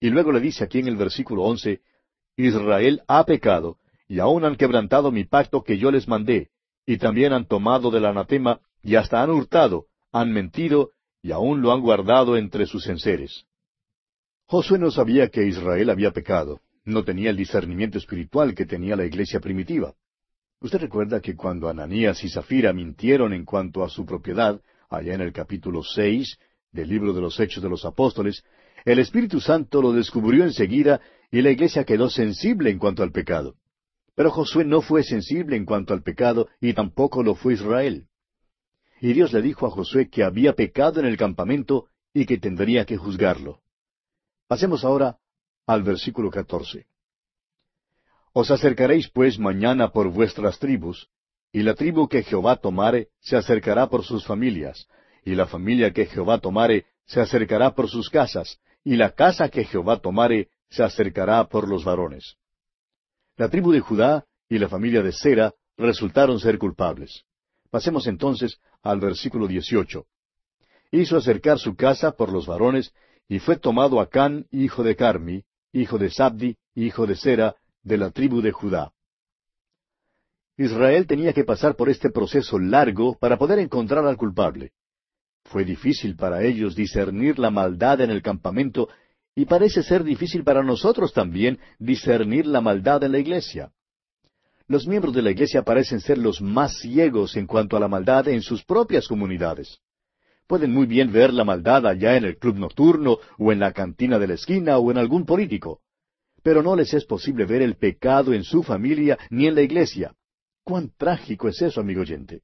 [0.00, 1.80] Y luego le dice aquí en el versículo once,
[2.36, 6.50] Israel ha pecado, y aún han quebrantado mi pacto que yo les mandé,
[6.86, 10.90] y también han tomado del anatema, y hasta han hurtado, han mentido,
[11.22, 13.46] y aún lo han guardado entre sus enseres.
[14.46, 19.06] Josué no sabía que Israel había pecado, no tenía el discernimiento espiritual que tenía la
[19.06, 19.94] iglesia primitiva.
[20.62, 25.20] Usted recuerda que cuando Ananías y Zafira mintieron en cuanto a su propiedad, allá en
[25.20, 26.38] el capítulo seis
[26.70, 28.44] del libro de los Hechos de los Apóstoles,
[28.84, 31.00] el Espíritu Santo lo descubrió enseguida
[31.32, 33.56] y la iglesia quedó sensible en cuanto al pecado.
[34.14, 38.06] Pero Josué no fue sensible en cuanto al pecado y tampoco lo fue Israel.
[39.00, 42.84] Y Dios le dijo a Josué que había pecado en el campamento y que tendría
[42.84, 43.62] que juzgarlo.
[44.46, 45.18] Pasemos ahora
[45.66, 46.86] al versículo catorce.
[48.32, 51.08] Os acercaréis pues mañana por vuestras tribus,
[51.52, 54.88] y la tribu que Jehová tomare se acercará por sus familias,
[55.24, 59.64] y la familia que Jehová tomare se acercará por sus casas, y la casa que
[59.64, 62.36] Jehová tomare se acercará por los varones.
[63.36, 67.24] La tribu de Judá y la familia de Sera resultaron ser culpables.
[67.70, 70.06] Pasemos entonces al versículo 18.
[70.92, 72.94] Hizo acercar su casa por los varones,
[73.28, 78.10] y fue tomado Acán, hijo de Carmi, hijo de Sabdi, hijo de Sera, de la
[78.10, 78.92] tribu de Judá.
[80.56, 84.72] Israel tenía que pasar por este proceso largo para poder encontrar al culpable.
[85.44, 88.88] Fue difícil para ellos discernir la maldad en el campamento
[89.34, 93.72] y parece ser difícil para nosotros también discernir la maldad en la iglesia.
[94.68, 98.28] Los miembros de la iglesia parecen ser los más ciegos en cuanto a la maldad
[98.28, 99.80] en sus propias comunidades.
[100.46, 104.18] Pueden muy bien ver la maldad allá en el club nocturno o en la cantina
[104.18, 105.80] de la esquina o en algún político.
[106.42, 110.14] Pero no les es posible ver el pecado en su familia ni en la iglesia.
[110.64, 112.42] Cuán trágico es eso, amigo oyente.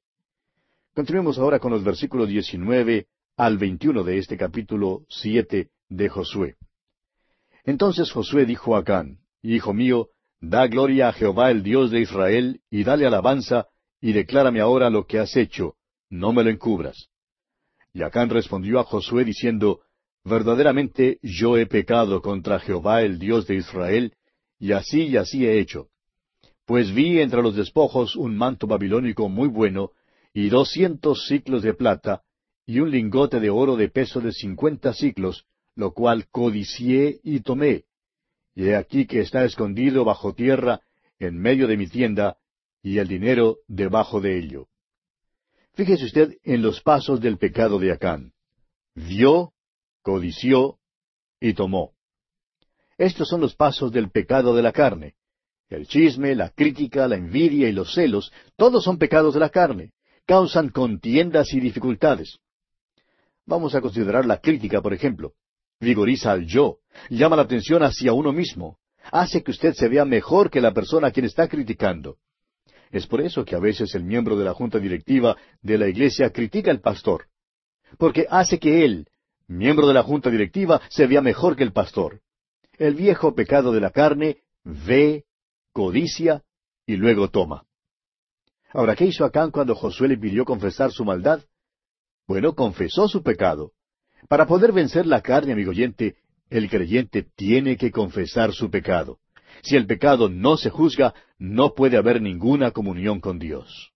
[0.95, 6.57] Continuemos ahora con los versículos 19 al 21 de este capítulo 7 de Josué.
[7.65, 10.09] Entonces Josué dijo a Acán, Hijo mío,
[10.41, 13.69] da gloria a Jehová el Dios de Israel, y dale alabanza,
[14.01, 15.77] y declárame ahora lo que has hecho,
[16.11, 17.09] no me lo encubras.
[17.93, 19.83] Y Acán respondió a Josué diciendo,
[20.29, 24.13] Verdaderamente yo he pecado contra Jehová el Dios de Israel,
[24.59, 25.89] y así y así he hecho.
[26.67, 29.93] Pues vi entre los despojos un manto babilónico muy bueno,
[30.35, 32.23] y doscientos ciclos de plata,
[32.67, 37.85] y un lingote de oro de peso de cincuenta ciclos, lo cual codicié y tomé.
[38.55, 40.83] Y he aquí que está escondido bajo tierra,
[41.19, 42.37] en medio de mi tienda,
[42.83, 44.69] y el dinero debajo de ello.
[45.73, 48.33] Fíjese usted en los pasos del pecado de Acán.
[48.95, 49.53] Vio,
[50.03, 50.79] codició
[51.41, 51.93] y tomó.
[52.97, 55.15] Estos son los pasos del pecado de la carne.
[55.69, 59.93] El chisme, la crítica, la envidia y los celos, todos son pecados de la carne.
[60.27, 62.39] Causan contiendas y dificultades.
[63.47, 65.35] Vamos a considerar la crítica, por ejemplo.
[65.81, 66.79] Vigoriza al yo,
[67.09, 68.79] llama la atención hacia uno mismo,
[69.13, 72.17] hace que usted se vea mejor que la persona a quien está criticando.
[72.91, 76.31] Es por eso que a veces el miembro de la junta directiva de la iglesia
[76.31, 77.27] critica al pastor,
[77.97, 79.09] porque hace que él,
[79.49, 82.21] miembro de la junta directiva, se vea mejor que el pastor.
[82.79, 85.25] El viejo pecado de la carne ve,
[85.73, 86.45] codicia
[86.87, 87.65] y luego toma.
[88.73, 91.43] Ahora, ¿qué hizo Acán cuando Josué le pidió confesar su maldad?
[92.27, 93.73] Bueno, confesó su pecado.
[94.29, 96.17] Para poder vencer la carne, amigo oyente,
[96.51, 99.19] el creyente tiene que confesar su pecado.
[99.63, 103.93] Si el pecado no se juzga, no puede haber ninguna comunión con Dios.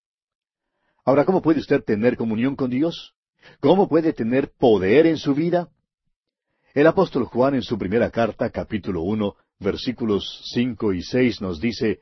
[1.05, 3.15] Ahora, ¿cómo puede usted tener comunión con Dios?
[3.61, 5.69] ¿Cómo puede tener poder en su vida?
[6.75, 12.01] El apóstol Juan en su primera carta, capítulo uno, versículos cinco y seis, nos dice,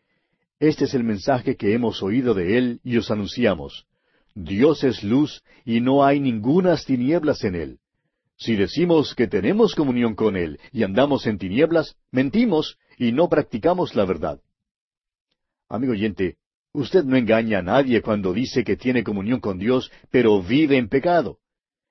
[0.59, 3.87] Este es el mensaje que hemos oído de él y os anunciamos.
[4.35, 7.79] Dios es luz y no hay ningunas tinieblas en él.
[8.41, 13.95] Si decimos que tenemos comunión con Él y andamos en tinieblas, mentimos y no practicamos
[13.95, 14.41] la verdad.
[15.69, 16.39] Amigo oyente,
[16.73, 20.89] usted no engaña a nadie cuando dice que tiene comunión con Dios, pero vive en
[20.89, 21.39] pecado.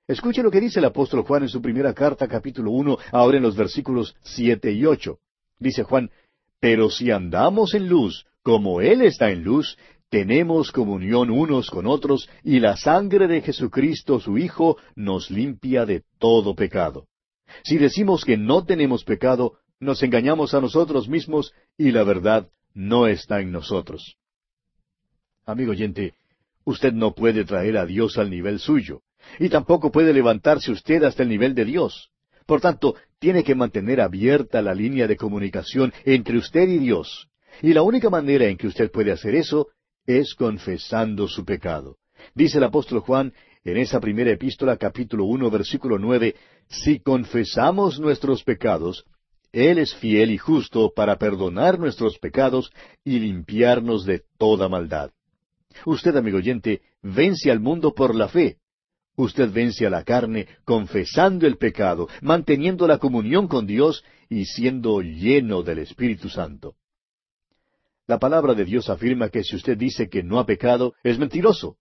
[0.06, 3.42] Escuche lo que dice el apóstol Juan en su primera carta, capítulo uno, ahora en
[3.42, 5.18] los versículos siete y ocho.
[5.58, 6.10] Dice Juan,
[6.58, 9.78] Pero si andamos en luz, como Él está en luz,
[10.08, 16.02] tenemos comunión unos con otros, y la sangre de Jesucristo su Hijo nos limpia de
[16.18, 17.06] todo pecado.
[17.62, 23.06] Si decimos que no tenemos pecado, nos engañamos a nosotros mismos y la verdad no
[23.06, 24.16] está en nosotros.
[25.50, 26.14] Amigo oyente,
[26.64, 29.02] usted no puede traer a Dios al nivel suyo,
[29.38, 32.10] y tampoco puede levantarse usted hasta el nivel de Dios.
[32.46, 37.28] Por tanto, tiene que mantener abierta la línea de comunicación entre usted y Dios.
[37.62, 39.68] Y la única manera en que usted puede hacer eso
[40.06, 41.96] es confesando su pecado.
[42.34, 43.32] Dice el apóstol Juan
[43.64, 46.34] en esa primera epístola capítulo uno versículo nueve,
[46.68, 49.04] si confesamos nuestros pecados,
[49.52, 52.72] Él es fiel y justo para perdonar nuestros pecados
[53.04, 55.10] y limpiarnos de toda maldad.
[55.86, 58.58] Usted, amigo oyente, vence al mundo por la fe.
[59.16, 65.00] Usted vence a la carne confesando el pecado, manteniendo la comunión con Dios y siendo
[65.00, 66.76] lleno del Espíritu Santo.
[68.06, 71.76] La palabra de Dios afirma que si usted dice que no ha pecado, es mentiroso.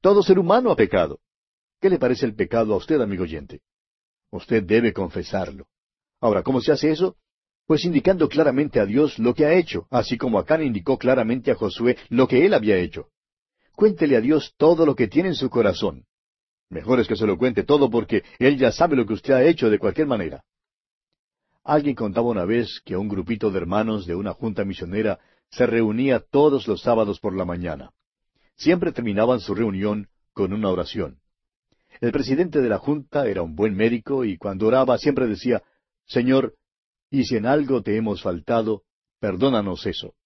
[0.00, 1.20] Todo ser humano ha pecado.
[1.80, 3.60] ¿Qué le parece el pecado a usted, amigo oyente?
[4.30, 5.66] Usted debe confesarlo.
[6.20, 7.16] Ahora, ¿cómo se hace eso?
[7.66, 11.54] Pues indicando claramente a Dios lo que ha hecho, así como Acán indicó claramente a
[11.54, 13.08] Josué lo que él había hecho.
[13.74, 16.04] Cuéntele a Dios todo lo que tiene en su corazón.
[16.70, 19.44] Mejor es que se lo cuente todo porque Él ya sabe lo que usted ha
[19.44, 20.42] hecho de cualquier manera.
[21.62, 25.18] Alguien contaba una vez que un grupito de hermanos de una junta misionera
[25.50, 27.90] se reunía todos los sábados por la mañana.
[28.56, 31.18] Siempre terminaban su reunión con una oración.
[32.00, 35.62] El presidente de la Junta era un buen médico y cuando oraba siempre decía,
[36.06, 36.54] Señor,
[37.14, 38.82] y si en algo te hemos faltado,
[39.20, 40.16] perdónanos eso.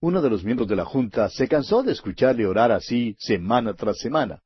[0.00, 3.98] uno de los miembros de la Junta se cansó de escucharle orar así semana tras
[3.98, 4.42] semana.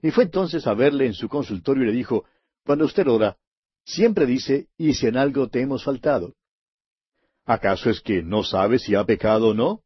[0.00, 2.24] Y fue entonces a verle en su consultorio y le dijo,
[2.64, 3.36] Cuando usted ora,
[3.84, 6.34] siempre dice, y si en algo te hemos faltado.
[7.44, 9.82] ¿Acaso es que no sabe si ha pecado o no?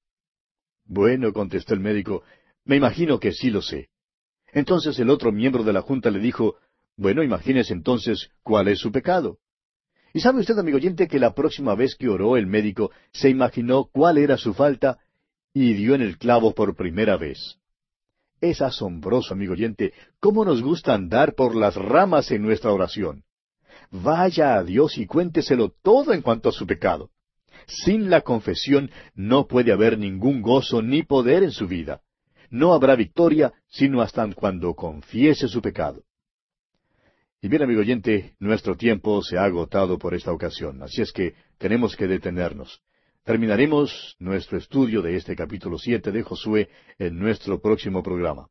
[0.84, 2.22] Bueno, contestó el médico,
[2.64, 3.88] me imagino que sí lo sé.
[4.52, 6.54] Entonces el otro miembro de la Junta le dijo,
[6.96, 9.38] Bueno, imagínese entonces cuál es su pecado.
[10.18, 13.84] Y sabe usted, amigo oyente, que la próxima vez que oró el médico se imaginó
[13.84, 14.98] cuál era su falta
[15.54, 17.60] y dio en el clavo por primera vez.
[18.40, 23.22] Es asombroso, amigo oyente, cómo nos gusta andar por las ramas en nuestra oración.
[23.92, 27.10] Vaya a Dios y cuénteselo todo en cuanto a su pecado.
[27.68, 32.00] Sin la confesión no puede haber ningún gozo ni poder en su vida.
[32.50, 36.02] No habrá victoria sino hasta cuando confiese su pecado.
[37.40, 41.34] Y bien, amigo oyente, nuestro tiempo se ha agotado por esta ocasión, así es que
[41.56, 42.82] tenemos que detenernos.
[43.22, 46.68] Terminaremos nuestro estudio de este capítulo siete de Josué
[46.98, 48.48] en nuestro próximo programa.